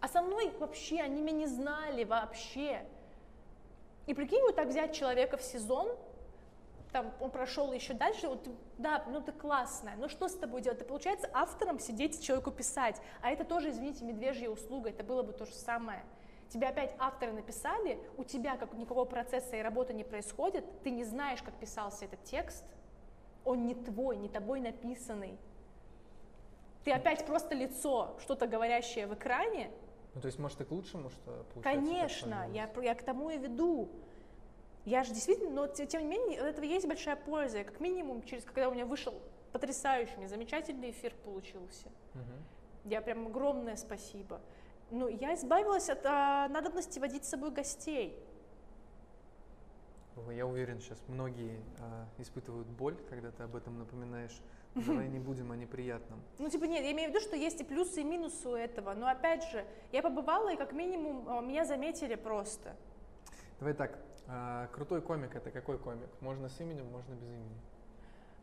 [0.00, 2.84] А со мной вообще, они меня не знали вообще.
[4.06, 5.88] И прикинь, вот так взять человека в сезон,
[6.94, 10.78] там он прошел еще дальше, вот, да, ну ты классная, ну что с тобой делать?
[10.78, 13.00] Ты, получается, автором сидеть и человеку писать.
[13.20, 16.04] А это тоже, извините, медвежья услуга, это было бы то же самое.
[16.50, 21.02] Тебя опять авторы написали, у тебя как никакого процесса и работы не происходит, ты не
[21.02, 22.64] знаешь, как писался этот текст,
[23.44, 25.36] он не твой, не тобой написанный.
[26.84, 29.72] Ты опять просто лицо, что-то говорящее в экране,
[30.14, 33.36] Ну, то есть, может, и к лучшему, что получается, Конечно, я, я к тому и
[33.36, 33.88] веду.
[34.84, 37.64] Я же действительно, но те- тем не менее, от этого есть большая польза.
[37.64, 39.14] Как минимум, через когда у меня вышел
[39.52, 41.88] потрясающий, мне замечательный эфир получился.
[42.12, 42.44] Мгм.
[42.84, 44.40] Я прям огромное спасибо.
[44.90, 48.18] Ну, я избавилась от а, надобности водить с собой гостей.
[50.30, 54.38] Я уверен, сейчас многие а, испытывают боль, когда ты об этом напоминаешь.
[54.74, 56.20] Давай не будем о неприятном.
[56.38, 58.92] Ну, типа, нет, я имею в виду, что есть и плюсы, и минусы у этого.
[58.92, 62.76] Но опять же, я побывала, и как минимум а, меня заметили просто.
[63.58, 66.08] Давай так, а, крутой комик это какой комик?
[66.20, 67.60] Можно с именем, можно без имени.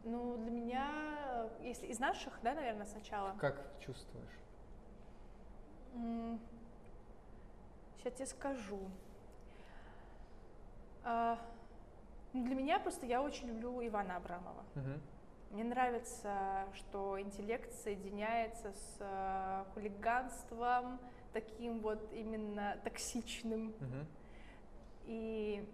[0.03, 0.89] Ну, для меня,
[1.29, 3.36] э, если из наших, да, наверное, сначала.
[3.39, 4.41] Как чувствуешь?
[7.97, 8.79] Сейчас тебе скажу.
[11.03, 11.39] А,
[12.34, 14.63] ну, для меня просто я очень люблю Ивана Абрамова.
[14.75, 15.01] Мгм.
[15.51, 20.99] Мне нравится, что интеллект соединяется с э, хулиганством,
[21.34, 23.73] таким вот именно токсичным.
[23.79, 24.07] Мгм.
[25.06, 25.68] И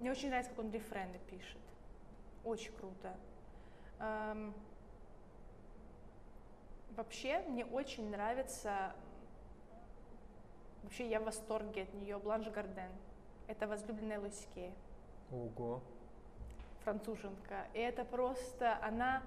[0.00, 1.60] мне очень нравится, как он рефрены пишет.
[2.44, 3.16] Очень круто.
[4.00, 4.54] Эм,
[6.96, 8.94] Вообще, мне очень нравится...
[10.82, 12.18] Вообще, я в восторге от нее.
[12.18, 12.90] Бланш Гарден.
[13.46, 14.72] Это возлюбленная Луиси
[15.30, 15.82] Ого.
[16.84, 17.66] француженка.
[17.72, 18.78] И это просто...
[18.82, 19.22] Она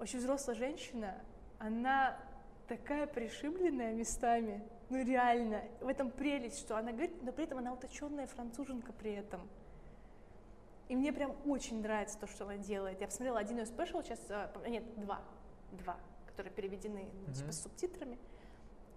[0.00, 1.14] очень взрослая женщина.
[1.58, 2.18] Она
[2.66, 4.66] такая пришибленная местами.
[4.88, 5.62] Ну, реально.
[5.80, 9.40] В этом прелесть, что она говорит, но при этом она уточенная француженка при этом.
[10.88, 13.00] И мне прям очень нравится то, что она делает.
[13.00, 15.20] Я посмотрела один ее спешл сейчас, а, нет, два,
[15.72, 18.18] два, которые переведены ну, типа с субтитрами.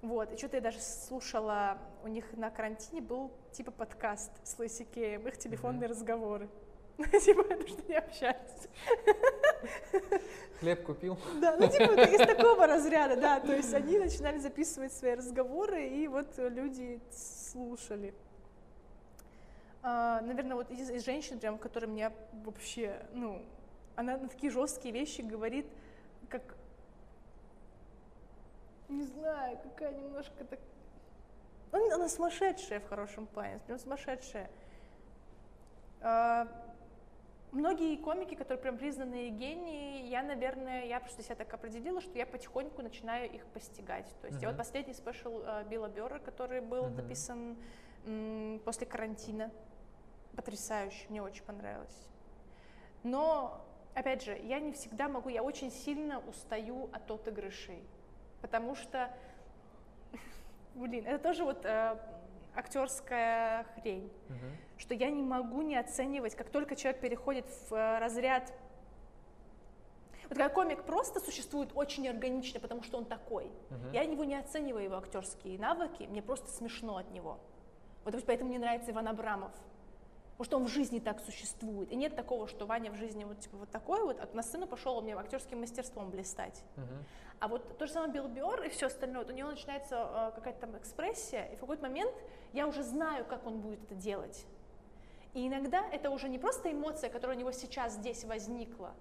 [0.01, 4.85] Вот, и что-то я даже слушала, у них на карантине был типа подкаст с Луиси
[4.85, 6.47] Кеем, их телефонные разговоры.
[7.21, 8.67] Типа, потому что не общались.
[10.59, 11.17] Хлеб купил?
[11.39, 13.39] Да, ну типа из такого разряда, да.
[13.39, 18.13] То есть они начинали записывать свои разговоры, и вот люди слушали.
[19.81, 22.11] А, наверное, вот из, из женщин, прям, которая меня
[22.43, 23.41] вообще, ну,
[23.95, 25.67] она на такие жесткие вещи говорит,
[26.27, 26.41] как,
[28.89, 30.59] не знаю, какая немножко так...
[31.71, 34.49] Она, она сумасшедшая в хорошем плане, прям сумасшедшая.
[36.01, 36.47] А,
[37.51, 42.27] Многие комики, которые прям признанные гении, я, наверное, я просто себя так определила, что я
[42.27, 44.05] потихоньку начинаю их постигать.
[44.21, 46.95] То есть я вот последний спешл э, Билла Бёрра, который был Мгм.
[46.97, 47.57] написан
[48.05, 49.49] м, после карантина,
[50.35, 52.07] потрясающий, мне очень понравилось.
[53.01, 57.83] Но, опять же, я не всегда могу, я очень сильно устаю от отыгрышей,
[58.41, 59.11] потому что,
[60.75, 61.97] блин, это тоже вот э,
[62.55, 64.57] актерская хрень Мгм.
[64.77, 68.53] что я не могу не оценивать, как только человек переходит в э, разряд...
[70.23, 73.51] Вот когда комик просто существует очень органично, потому что он такой.
[73.71, 73.91] Мгм.
[73.93, 77.39] Я его не оцениваю, его актерские навыки, мне просто смешно от него.
[78.05, 79.51] Вот поэтому мне нравится Иван Абрамов.
[80.37, 81.91] Потому что он в жизни так существует.
[81.91, 84.67] И нет такого, что Ваня в жизни вот, типа, вот такой вот, а на сцену
[84.67, 86.63] пошел он мне актерским мастерством блистать.
[86.77, 87.05] Мгм.
[87.39, 90.31] А вот то же самое Билл Бёрр и все остальное, вот у него начинается э,
[90.35, 92.13] какая-то там экспрессия, и в какой-то момент
[92.51, 94.45] я уже знаю, как он будет это делать.
[95.33, 98.93] И иногда это уже не просто эмоция, которая у него сейчас здесь возникла,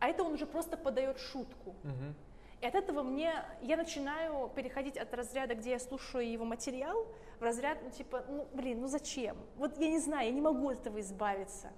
[0.00, 1.74] а это он уже просто подает шутку.
[1.84, 2.14] Мгм.
[2.62, 7.06] И от этого мне, я начинаю переходить от разряда, где я слушаю его материал,
[7.38, 9.36] в разряд, ну типа, ну блин, ну зачем?
[9.56, 11.70] Вот я не знаю, я не могу от этого избавиться.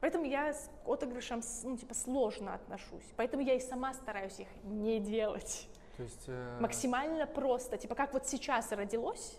[0.00, 3.04] Поэтому я с отыгрышем, ну типа, сложно отношусь.
[3.16, 5.68] Поэтому я и сама стараюсь их не делать.
[5.96, 6.24] То есть...
[6.28, 7.76] э, Максимально просто.
[7.76, 9.36] Типа, как вот сейчас родилось.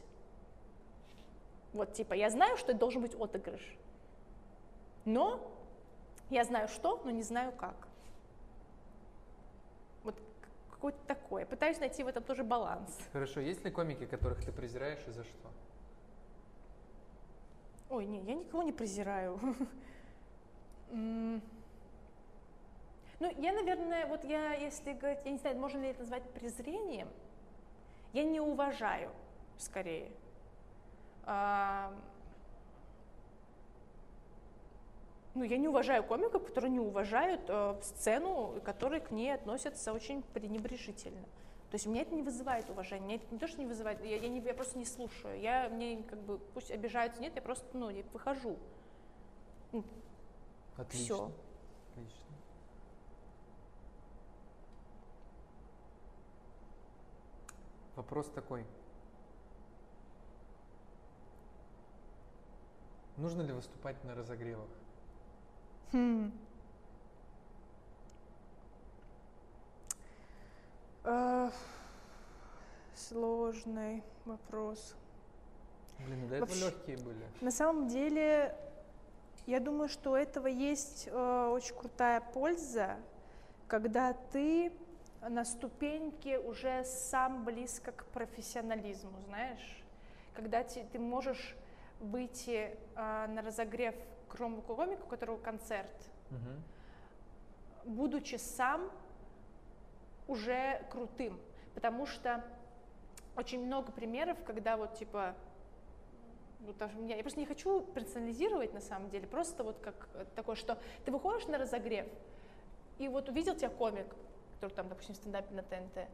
[1.72, 3.78] Вот, типа, я знаю, что это должен быть отыгрыш.
[5.06, 5.40] Но
[6.30, 7.88] я знаю что, но не знаю как.
[10.04, 10.16] Вот
[10.72, 11.46] какое-то такое.
[11.46, 12.98] Пытаюсь найти в этом тоже баланс.
[13.14, 15.50] Хорошо, есть ли комики, которых ты презираешь и за что?
[17.90, 19.40] Ой, не, я никого не презираю.
[20.92, 21.42] Ну,
[23.38, 27.10] я, наверное, вот я, если говорить, я не знаю, можно ли это назвать презрением,
[28.14, 29.12] я не уважаю,
[29.58, 30.10] скорее.
[31.24, 31.94] А,
[35.36, 40.22] Ну, я не уважаю комиков, которые не уважают э, сцену, которые к ней относятся очень
[40.22, 41.22] пренебрежительно.
[41.70, 44.04] То есть у меня это не вызывает уважения, меня это не то, что не вызывает,
[44.04, 45.40] я, я, не, я просто не слушаю.
[45.40, 48.58] Я, мне как бы, пусть обижаются, нет, я просто, ну, я выхожу.
[50.80, 51.04] Отлично.
[51.16, 51.32] Всё.
[51.92, 52.26] Отлично.
[57.96, 58.66] Вопрос такой.
[63.18, 64.70] Нужно ли выступать на разогревах?
[65.92, 66.32] Хм.
[71.04, 71.52] А,
[72.96, 74.96] Сложный вопрос.
[76.06, 77.26] Блин, до этого Вообще- легкие были.
[77.42, 78.56] На самом деле,
[79.46, 82.98] я думаю, что у этого есть э, очень крутая польза,
[83.68, 84.72] когда ты
[85.22, 89.84] на ступеньке уже сам близко к профессионализму, знаешь,
[90.34, 91.56] когда те- ты можешь
[92.00, 93.96] выйти э, на разогрев
[94.30, 95.92] к рому комику, у которого концерт,
[96.30, 96.64] Мгм.
[97.86, 98.90] будучи сам
[100.28, 101.40] уже крутым.
[101.74, 102.44] Потому что
[103.36, 105.34] очень много примеров, когда вот типа
[106.60, 110.10] ну, даже у меня, я просто не хочу персонализировать на самом деле, просто вот как
[110.14, 112.06] э, такое, что ты выходишь на разогрев,
[112.98, 114.08] и вот увидел тебя комик,
[114.56, 116.10] который там, допустим, в стендапе на ТНТ,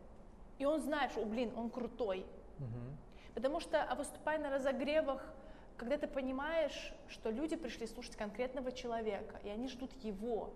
[0.59, 2.25] и он знает, что, «О, блин, он крутой.
[2.59, 2.97] Мгм.
[3.33, 5.21] Потому что, а выступая на разогревах,
[5.77, 10.53] когда ты понимаешь, что люди пришли слушать конкретного человека, и они ждут его,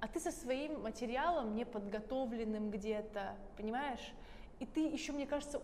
[0.00, 4.12] а ты со своим материалом неподготовленным где-то, понимаешь?
[4.60, 5.60] И ты еще, мне кажется,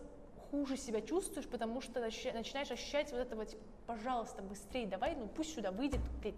[0.55, 5.27] хуже себя чувствуешь, потому что начи- начинаешь ощущать вот этого, типа, пожалуйста, быстрее, давай, ну
[5.27, 6.35] пусть сюда выйдет блядь,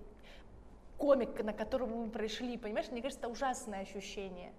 [0.97, 2.89] комик, на которого мы пришли, понимаешь?
[2.89, 4.53] Мне кажется, это ужасное ощущение.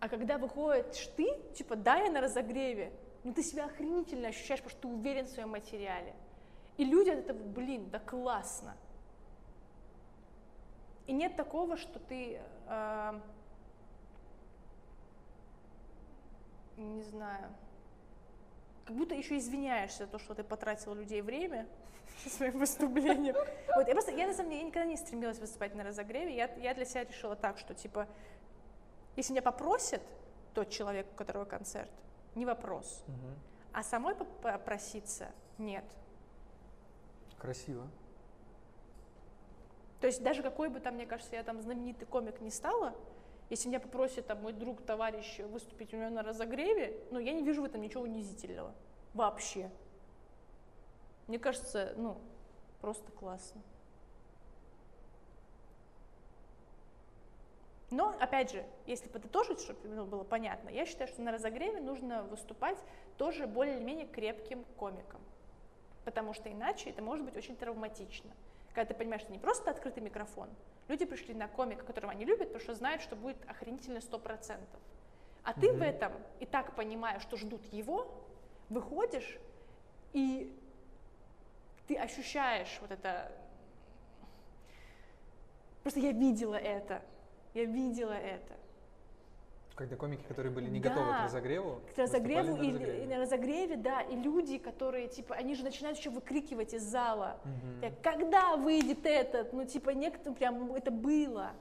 [0.00, 2.92] А когда выходишь ты, типа, да, я на разогреве,
[3.22, 6.14] ну ты себя охренительно ощущаешь, потому что ты уверен в своем материале.
[6.76, 8.76] И люди от этого, блин, да классно.
[11.06, 13.20] И нет такого, что ты, э,
[16.76, 17.52] не знаю,
[18.84, 21.66] как будто еще извиняешься за то, что ты потратил людей время
[22.26, 23.34] своим выступлением.
[23.74, 26.34] Вот, я просто, я на самом деле я никогда не стремилась выступать на разогреве.
[26.34, 28.08] Я, я для себя решила так, что типа,
[29.16, 30.02] если меня попросит
[30.54, 31.90] тот человек, у которого концерт,
[32.34, 33.02] не вопрос.
[33.06, 33.34] Мгм.
[33.72, 35.84] А самой поп- попроситься нет.
[37.38, 37.88] Красиво.
[40.00, 42.94] То есть даже какой бы там, мне кажется, я там знаменитый комик не стала,
[43.52, 47.42] если меня попросит там мой друг, товарищ выступить у меня на разогреве, ну я не
[47.42, 48.72] вижу в этом ничего унизительного.
[49.12, 49.70] Вообще.
[51.26, 52.16] Мне кажется, ну,
[52.80, 53.60] просто классно.
[57.90, 62.22] Но, опять же, если подытожить, чтобы ну, было понятно, я считаю, что на разогреве нужно
[62.22, 62.78] выступать
[63.18, 65.20] тоже более-менее крепким комиком.
[66.06, 68.30] Потому что иначе это может быть очень травматично.
[68.72, 70.48] Когда ты понимаешь, что не просто открытый микрофон.
[70.88, 74.58] Люди пришли на комика, которого они любят, потому что знают, что будет охренительно 100%.
[75.44, 75.82] А ты в Мгм.
[75.82, 78.06] этом и так понимая, что ждут его,
[78.68, 79.38] выходишь,
[80.12, 80.56] и
[81.86, 83.32] ты ощущаешь вот это...
[85.82, 87.02] Просто я видела это.
[87.54, 88.54] Я видела это.
[89.74, 91.20] Когда комики, которые были не готовы Да.
[91.20, 93.04] к разогреву, К разогреву и, на разогреве.
[93.04, 97.40] и на разогреве, да, и люди, которые, типа, они же начинают еще выкрикивать из зала.
[97.80, 99.52] Так, Когда выйдет этот?
[99.52, 101.52] Ну, типа, некоторым прям это было.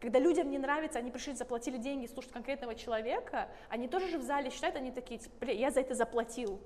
[0.00, 4.22] Когда людям не нравится, они пришли, заплатили деньги, слушать конкретного человека, они тоже же в
[4.22, 6.60] зале считают, они такие, типа, я за это заплатил.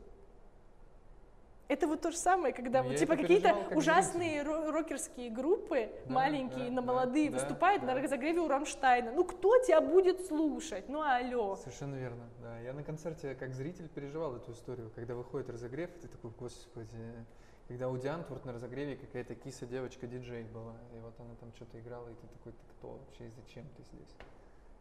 [1.69, 5.91] Это вот то же самое, когда Ну, я типа какие-то как ужасные ро- рокерские группы,
[6.07, 7.95] Да, маленькие, да, но да, молодые, да, выступают да.
[7.95, 9.11] на разогреве у Рамштайна.
[9.11, 10.89] Ну кто тебя будет слушать?
[10.89, 11.57] Ну алло.
[11.57, 12.61] Совершенно верно, да.
[12.61, 14.93] Я на концерте как зритель переживал эту историю.
[14.95, 17.27] Когда выходит разогрев, ты такой, господи.
[17.67, 22.09] Когда у Диантворд на разогреве какая-то киса девочка-диджей была, и вот она там что-то играла,
[22.09, 24.15] и ты такой, ты кто вообще и зачем ты здесь?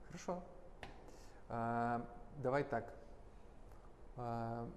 [0.05, 0.43] Хорошо.
[1.49, 2.05] А,
[2.43, 2.93] давай так.
[4.17, 4.69] А,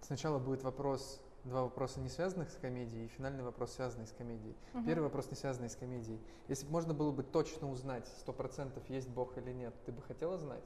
[0.00, 4.56] сначала будет вопрос, два вопроса, не связанных с комедией, и финальный вопрос, связанный с комедией.
[4.72, 4.84] Мгм.
[4.86, 6.20] Первый вопрос, не связанный с комедией.
[6.48, 10.02] Если бы можно было бы точно узнать, сто процентов есть Бог или нет, ты бы
[10.02, 10.64] хотела знать?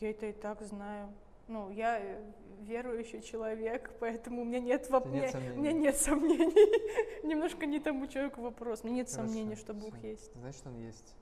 [0.00, 1.12] Я это и так знаю.
[1.46, 2.32] Ну, я э,
[2.62, 5.56] верующий человек, поэтому у меня нет, воп- У нет меня- сомнений?
[5.56, 7.22] у меня нет сомнений.
[7.26, 8.80] Немножко не тому человеку вопрос.
[8.82, 10.08] У меня нет Хорошо, сомнений, что Бог всё.
[10.08, 10.32] есть.
[10.34, 11.14] Значит, он есть.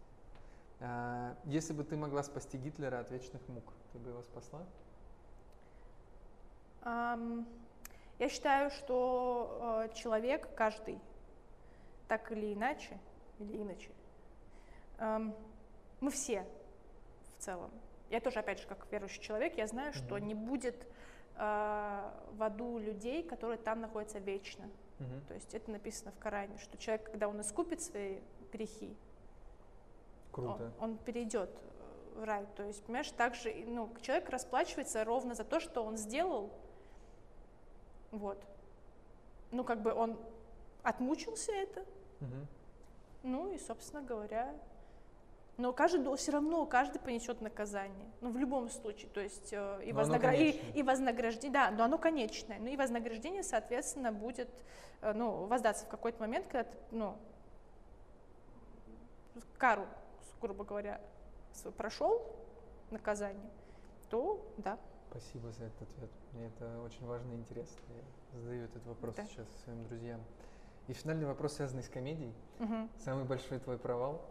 [0.80, 4.64] А, если бы ты могла спасти Гитлера от вечных мук, ты бы его спасла?
[6.84, 11.00] Я считаю, что э, человек, каждый,
[12.08, 12.98] так или иначе,
[13.38, 13.90] или иначе,
[16.00, 16.46] мы все
[17.38, 17.70] в целом.
[18.10, 20.86] Я тоже, опять же, как верующий человек, я знаю, что не будет
[21.36, 24.68] э, в аду людей, которые там находятся вечно.
[24.98, 25.20] Мгм.
[25.28, 28.18] То есть это написано в Коране, что человек, когда он искупит свои
[28.52, 28.94] грехи,
[30.30, 30.72] Круто.
[30.78, 32.46] он, он перейдет э, в рай.
[32.54, 36.50] То есть, понимаешь, также ну, человек расплачивается ровно за то, что он сделал.
[38.12, 38.38] Вот.
[39.50, 40.16] Ну, как бы он
[40.82, 41.84] отмучился это,
[42.20, 42.46] Мгм.
[43.24, 44.54] ну и, собственно говоря,
[45.58, 48.10] но каждый все равно каждый понесет наказание.
[48.20, 49.08] Ну, в любом случае.
[49.10, 52.58] То есть э, и, вознагра- и, и вознаграждение, да, но оно конечное.
[52.58, 54.48] Ну и вознаграждение, соответственно, будет
[55.02, 57.16] э, ну, воздаться в какой-то момент, когда ты, ну,
[59.58, 59.86] кару,
[60.40, 61.00] грубо говоря,
[61.76, 62.22] прошел
[62.90, 63.50] наказание,
[64.10, 64.78] то да.
[65.12, 66.10] Спасибо за этот ответ.
[66.32, 67.78] Мне это очень важно и интересно.
[68.32, 69.26] Я задаю этот вопрос Да.
[69.26, 70.22] сейчас своим друзьям.
[70.88, 72.32] И финальный вопрос, связанный с комедией.
[72.58, 72.88] Мгм.
[72.96, 74.24] Самый большой твой провал?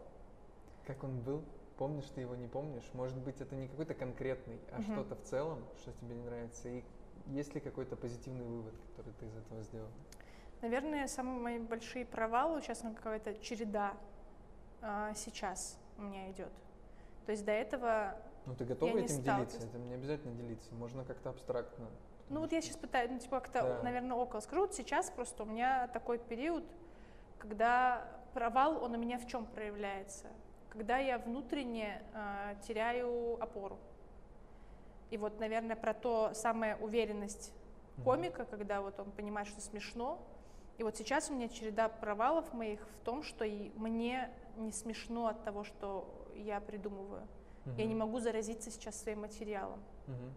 [0.84, 1.44] Как он был?
[1.78, 2.90] Помнишь ты его, не помнишь?
[2.94, 4.92] Может быть, это не какой-то конкретный, а Мгм.
[4.92, 6.68] что-то в целом, что тебе не нравится?
[6.68, 6.82] И
[7.28, 9.88] есть ли какой-то позитивный вывод, который ты из этого сделал?
[10.62, 13.94] Наверное, самые мои большие провалы, сейчас ну, какая-то череда
[14.80, 16.52] а, сейчас у меня идет.
[17.24, 18.16] То есть до этого
[18.46, 19.58] Ну, ты готова не этим делиться?
[19.58, 20.74] Это не обязательно делиться.
[20.74, 21.86] Можно как-то абстрактно.
[22.28, 23.82] Ну вот я сейчас пытаюсь, ну типа как-то, Да.
[23.82, 24.62] наверное, около скажу.
[24.62, 26.64] Вот сейчас просто у меня такой период,
[27.38, 30.28] когда провал, он у меня в чем проявляется?
[30.70, 33.78] Когда я внутренне а, теряю опору.
[35.10, 37.52] И вот, наверное, про то самая уверенность
[38.02, 40.18] комика, когда вот он понимает, что смешно.
[40.78, 45.26] И вот сейчас у меня череда провалов моих в том, что и мне не смешно
[45.26, 47.28] от того, что я придумываю.
[47.76, 49.82] Я не могу заразиться сейчас своим материалом.
[50.06, 50.34] Мгм.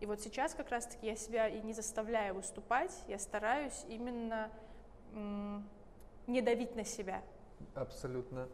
[0.00, 4.50] И вот сейчас как раз-таки я себя и не заставляю выступать, я стараюсь именно
[6.26, 7.22] не давить на себя.
[7.74, 8.48] Абсолютно.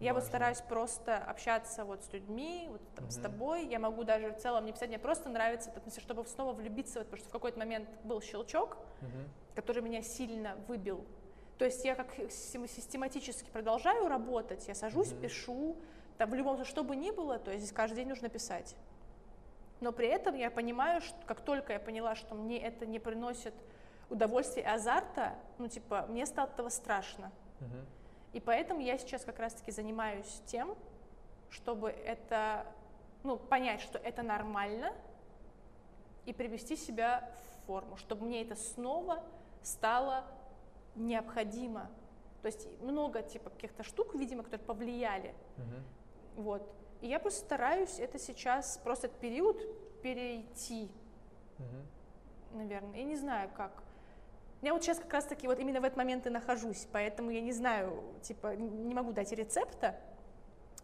[0.00, 0.28] Я вот важно.
[0.28, 3.22] стараюсь просто общаться вот с людьми, вот там с Мгм.
[3.22, 3.66] тобой.
[3.66, 7.06] Я могу даже в целом не писать, мне просто нравится, смысле, чтобы снова влюбиться, вот,
[7.06, 9.30] потому что в какой-то момент был щелчок, Мгм.
[9.54, 11.04] который меня сильно выбил.
[11.56, 15.20] То есть я как систематически продолжаю работать, я сажусь, Мгм.
[15.20, 15.76] пишу,
[16.18, 18.76] там в любом случае, что бы ни было, то есть здесь каждый день нужно писать.
[19.80, 23.54] Но при этом я понимаю, что как только я поняла, что мне это не приносит
[24.10, 27.32] удовольствия и азарта, ну типа, мне стало от этого страшно.
[28.32, 30.74] И поэтому я сейчас как раз-таки занимаюсь тем,
[31.50, 32.66] чтобы это,
[33.22, 34.94] ну, понять, что это нормально,
[36.24, 39.22] и привести себя в форму, чтобы мне это снова
[39.62, 40.24] стало
[40.94, 41.90] необходимо.
[42.42, 45.34] То есть много типа каких-то штук, видимо, которые повлияли.
[45.56, 45.84] Мгм.
[46.36, 46.62] Вот.
[47.00, 49.58] И я просто стараюсь это сейчас, просто этот период
[50.02, 50.90] перейти,
[51.58, 52.58] Мгм.
[52.58, 52.98] наверное.
[52.98, 53.82] Я не знаю, как.
[54.62, 57.52] Я вот сейчас как раз-таки вот именно в этот момент и нахожусь, поэтому я не
[57.52, 59.98] знаю, типа, не могу дать рецепта.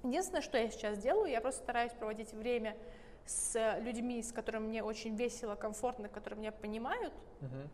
[0.02, 2.76] Единственное, что я сейчас делаю, я просто стараюсь проводить время
[3.24, 7.12] с людьми, с которыми мне очень весело, комфортно, которые меня понимают.
[7.40, 7.68] Мгм.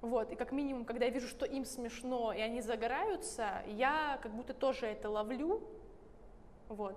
[0.00, 4.34] Вот, и как минимум, когда я вижу, что им смешно, и они загораются, я как
[4.34, 5.62] будто тоже это ловлю.
[6.68, 6.96] Вот.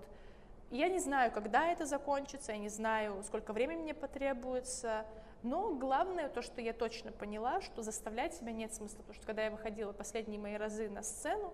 [0.71, 5.05] Я не знаю, когда это закончится, я не знаю, сколько времени мне потребуется,
[5.43, 9.43] но главное то, что я точно поняла, что заставлять себя нет смысла, потому что когда
[9.43, 11.53] я выходила последние мои разы на сцену,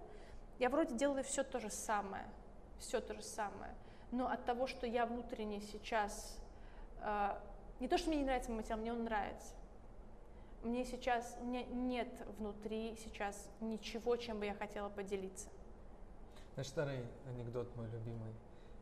[0.60, 2.26] я вроде делаю все то же самое,
[2.80, 3.76] все то же самое,
[4.12, 6.38] но от того, что я внутренне сейчас,
[7.02, 7.38] э,
[7.82, 9.54] не то, что мне не нравится мой материал, мне он нравится,
[10.64, 12.08] мне сейчас, у меня нет
[12.38, 15.50] внутри сейчас ничего, чем бы я хотела поделиться.
[16.54, 18.34] Знаешь, старый анекдот мой любимый.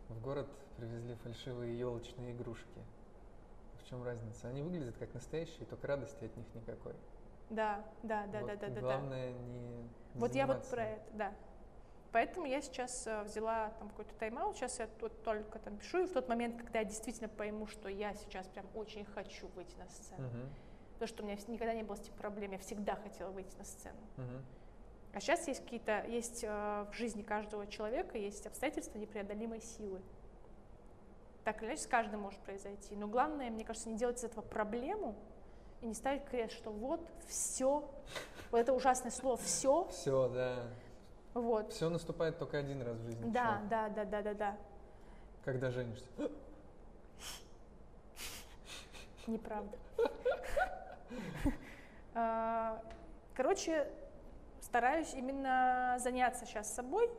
[0.10, 0.48] В город
[0.78, 2.82] привезли фальшивые елочные игрушки.
[3.84, 4.48] В чем разница?
[4.48, 6.94] Они выглядят как настоящие, только радости от них никакой.
[7.50, 8.82] Да, да, да, Вот да, да, да, да.
[8.82, 11.34] Главное не Вот я вот про это, да.
[12.12, 16.08] Поэтому я сейчас э, взяла там какой-то тайм-аут, сейчас я тут только там пишу, и
[16.08, 19.88] в тот момент, когда я действительно пойму, что я сейчас прям очень хочу выйти на
[19.90, 20.50] сцену, Мгм,
[20.94, 23.64] потому что у меня никогда не было с этим проблем, я всегда хотела выйти на
[23.64, 24.00] сцену.
[24.18, 24.44] мгм.
[25.14, 30.02] А сейчас есть какие-то, есть э, в жизни каждого человека, есть обстоятельства непреодолимой силы.
[31.44, 32.96] Так или иначе, с каждым может произойти.
[32.96, 35.16] Но главное, мне кажется, не делать из этого проблему
[35.82, 37.90] и не ставить крест, что вот все,
[38.52, 40.64] вот это ужасное слово все, Все, да.
[41.34, 41.74] вот.
[41.74, 43.32] Все наступает только один раз в жизни.
[43.32, 43.68] Да, человека.
[43.70, 44.58] да, да, да, да, да.
[45.44, 46.06] Когда женишься.
[49.28, 49.78] Неправда.
[52.16, 52.82] А,
[53.36, 53.88] Короче,
[54.70, 57.10] стараюсь именно заняться сейчас собой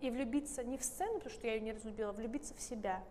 [0.00, 3.02] и влюбиться не в сцену, потому что я ее не разлюбила, а влюбиться в себя.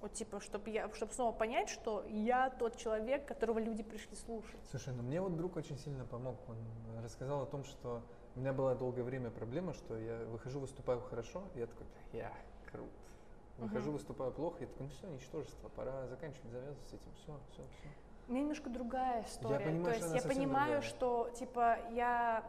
[0.00, 4.58] Вот типа, чтобы я, чтобы снова понять, что я тот человек, которого люди пришли слушать.
[4.70, 6.36] Слушай, ну мне вот друг очень сильно помог.
[6.48, 6.56] Он
[7.04, 8.02] рассказал о том, что
[8.34, 12.32] у меня была долгое время проблема, что я выхожу, выступаю хорошо, и я такой, я
[12.72, 12.90] крут.
[13.58, 13.92] Выхожу, Мгм.
[13.92, 17.62] выступаю плохо, и я такой, ну все, ничтожество, пора заканчивать, завязывать с этим, все, все,
[17.62, 17.88] все.
[18.28, 19.64] У меня немножко другая история.
[19.64, 20.82] понимаю, то есть я понимаю, другая.
[20.82, 22.44] что типа я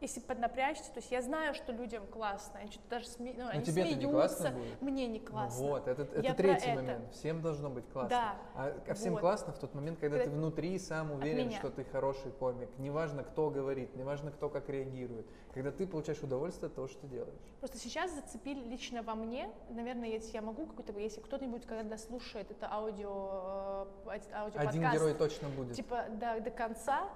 [0.00, 3.34] если поднапрячься, то есть я знаю, что людям классно, они что-то даже сме...
[3.36, 4.82] ну, они тебе это не смеются, классно будет?
[4.82, 5.66] мне не Ну классно.
[5.66, 6.74] вот, это, это Я третий это.
[6.82, 7.12] момент.
[7.12, 8.08] Всем должно быть классно.
[8.10, 9.20] Да, А, а всем вот.
[9.20, 12.68] классно в тот момент, когда Когда- ты внутри сам уверен, что ты хороший комик.
[12.78, 15.26] Неважно, кто говорит, неважно, кто как реагирует.
[15.52, 17.34] Когда ты получаешь удовольствие от того, что ты делаешь.
[17.58, 22.50] Просто сейчас зацепили лично во мне, наверное, если я могу какой-то, если кто-нибудь когда слушает
[22.50, 25.74] это аудио, э, аудиоподкаст, Один герой точно будет.
[25.74, 27.08] типа да, до конца,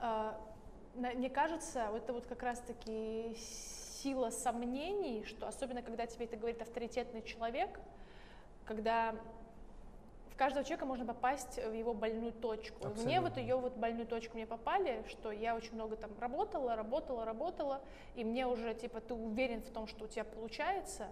[0.00, 0.32] э,
[1.00, 3.34] мне кажется, это вот как раз-таки
[4.02, 7.80] сила сомнений, что особенно когда тебе это говорит авторитетный человек,
[8.66, 9.14] когда
[10.30, 12.88] в каждого человека можно попасть в его больную точку.
[12.88, 13.40] И Мне вот Абсолютно.
[13.40, 17.80] ее вот больную точку мне попали, что я очень много там работала, работала, работала,
[18.14, 21.08] и мне уже типа ты уверен в том, что у тебя получается,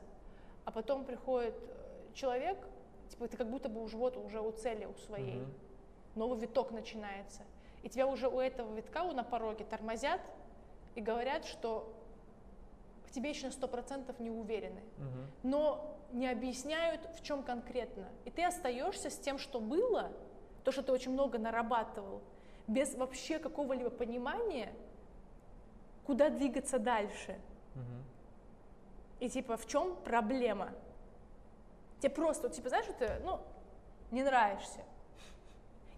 [0.64, 2.58] а потом приходит э, человек,
[3.10, 5.52] типа ты как будто бы уже вот уже у цели у своей Мгм.
[6.14, 7.42] новый виток начинается.
[7.88, 10.20] И тебя уже у этого витка, у на пороге тормозят
[10.94, 11.90] и говорят, что
[13.06, 14.82] в тебе еще на сто процентов не уверены.
[14.98, 15.30] Мгм.
[15.42, 18.06] Но не объясняют, в чем конкретно.
[18.26, 20.12] И ты остаешься с тем, что было,
[20.64, 22.20] то, что ты очень много нарабатывал,
[22.66, 24.70] без вообще какого-либо понимания,
[26.04, 27.40] куда двигаться дальше.
[27.74, 28.04] Мгм.
[29.20, 30.74] И типа, в чем проблема?
[32.00, 33.40] Тебе просто, вот, типа, знаешь, это, ну,
[34.10, 34.82] не нравишься.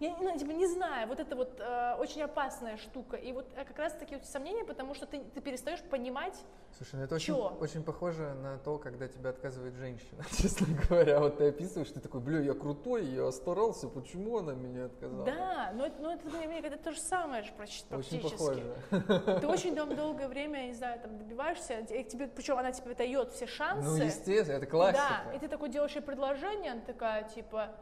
[0.00, 3.18] Я ну, типа, не знаю, вот это вот э, очень опасная штука.
[3.18, 6.42] И вот э, как раз таки вот сомнения, потому что ты, ты перестаешь понимать,
[6.78, 7.56] Слушай, ну это очень, Чё?
[7.60, 11.20] очень похоже на то, когда тебя отказывает женщина, честно говоря.
[11.20, 15.24] Вот ты описываешь, ты такой, бля, я крутой, я старался, почему она меня отказала?
[15.26, 18.38] да, но это, но это, кажется, это то же самое же практи- Очень практически.
[18.38, 19.40] похоже.
[19.40, 23.32] Ты очень дол- долгое время, не знаю, там добиваешься, и тебе, причем она тебе дает
[23.32, 23.86] все шансы.
[23.86, 25.24] Ну, естественно, это классика.
[25.26, 27.74] Да, и ты такой делаешь ей предложение, она такая, типа,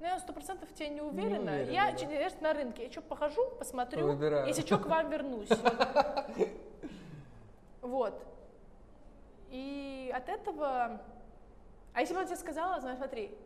[0.00, 1.52] ну, я сто процентов в тебе не уверена.
[1.52, 2.30] уверена, я да.
[2.40, 4.46] на рынке, я что, похожу, посмотрю, Выбираю.
[4.46, 5.48] если что, к вам вернусь.
[7.80, 8.18] Вот.
[9.50, 11.02] И от этого...
[11.92, 13.36] А если бы она тебе сказала, знаешь, смотри,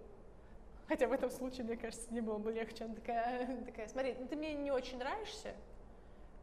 [0.86, 4.26] хотя в этом случае, мне кажется, не было бы легче, она такая, такая смотри, ну
[4.26, 5.54] ты мне не очень нравишься,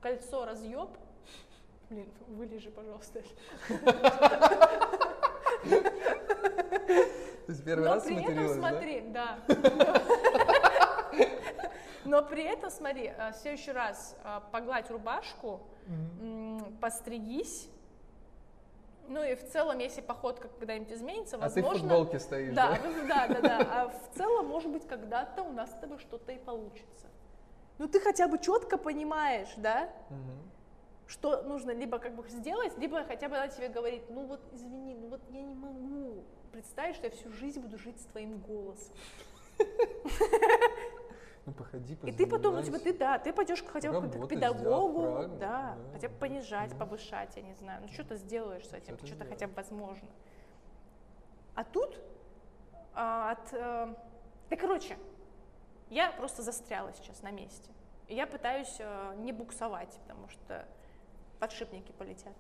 [0.02, 0.90] кольцо разъеб,
[1.90, 3.22] блин, вылежи, пожалуйста.
[7.46, 9.38] То есть первый Но раз при этом смотри, да.
[12.06, 15.62] Но при этом смотри, а, в следующий раз а, погладь рубашку,
[16.80, 17.70] постригись.
[19.08, 21.90] Ну и в целом, если походка когда-нибудь изменится, А ты в возможно...
[21.90, 22.72] футболке стоишь, да,
[23.08, 23.28] да?
[23.28, 23.58] да, да, да.
[23.72, 27.06] А в целом, может быть, когда-то у нас с тобой что-то и получится.
[27.78, 30.52] Ну ты хотя бы четко понимаешь, да, Мгм.
[31.08, 34.96] что нужно либо как бы сделать, либо хотя бы она тебе говорит, ну вот извини,
[34.96, 36.24] ну вот я не могу
[36.56, 38.96] представить, что я всю жизнь буду жить с твоим голосом.
[41.46, 45.28] Ну, походи, И ты потом, ну типа ты да, ты пойдешь хотя бы к педагогу,
[45.38, 46.78] да, да, хотя бы понижать, да.
[46.78, 49.30] повышать, я не знаю, ну что-то сделаешь с этим, Что-то сделаешь.
[49.30, 50.08] хотя бы возможно.
[51.54, 52.00] А тут
[52.96, 53.96] а, от, э,
[54.50, 54.98] да короче,
[55.90, 57.70] я просто застряла сейчас на месте.
[58.08, 60.66] И я пытаюсь э, не буксовать, потому что
[61.40, 62.36] подшипники полетят.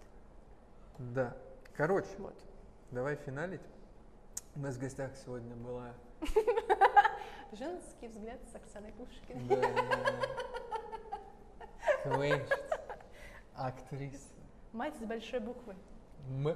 [0.97, 1.37] Да.
[1.75, 2.35] Короче, Вот.
[2.89, 3.61] давай финалить.
[4.55, 5.93] У нас в гостях сегодня была...
[7.51, 9.47] Женский взгляд с Оксаной Пушкиной.
[9.47, 9.61] Да,
[12.03, 12.57] КВНщица,
[13.53, 14.29] актриса,
[14.71, 15.75] Мать с большой буквы.
[16.29, 16.55] М.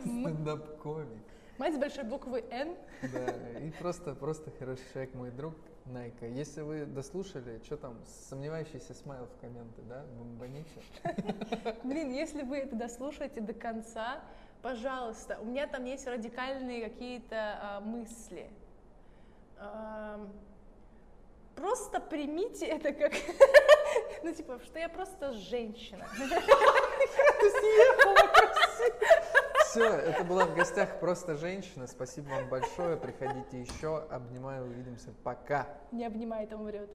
[0.00, 1.22] Стендап-комик.
[1.58, 2.76] Мать с большой буквы Н.
[3.12, 5.54] Да, и просто, просто хороший человек, мой друг
[5.86, 6.26] Найка.
[6.26, 7.98] Если вы дослушали, что там,
[8.28, 10.82] сомневающийся смайл в комменты, да, бомбаните.
[11.84, 14.22] Блин, если вы это дослушаете до конца,
[14.62, 18.50] пожалуйста, у меня там есть радикальные какие-то а, мысли.
[19.58, 20.32] Ам,
[21.54, 23.12] просто примите это как,
[24.22, 26.06] ну типа, что я просто женщина.
[29.64, 31.86] Все, это была в гостях просто женщина.
[31.86, 32.96] Спасибо вам большое.
[32.96, 34.06] Приходите еще.
[34.10, 35.14] Обнимаю, увидимся.
[35.24, 35.66] Пока.
[35.92, 36.90] Не обнимай, там врет.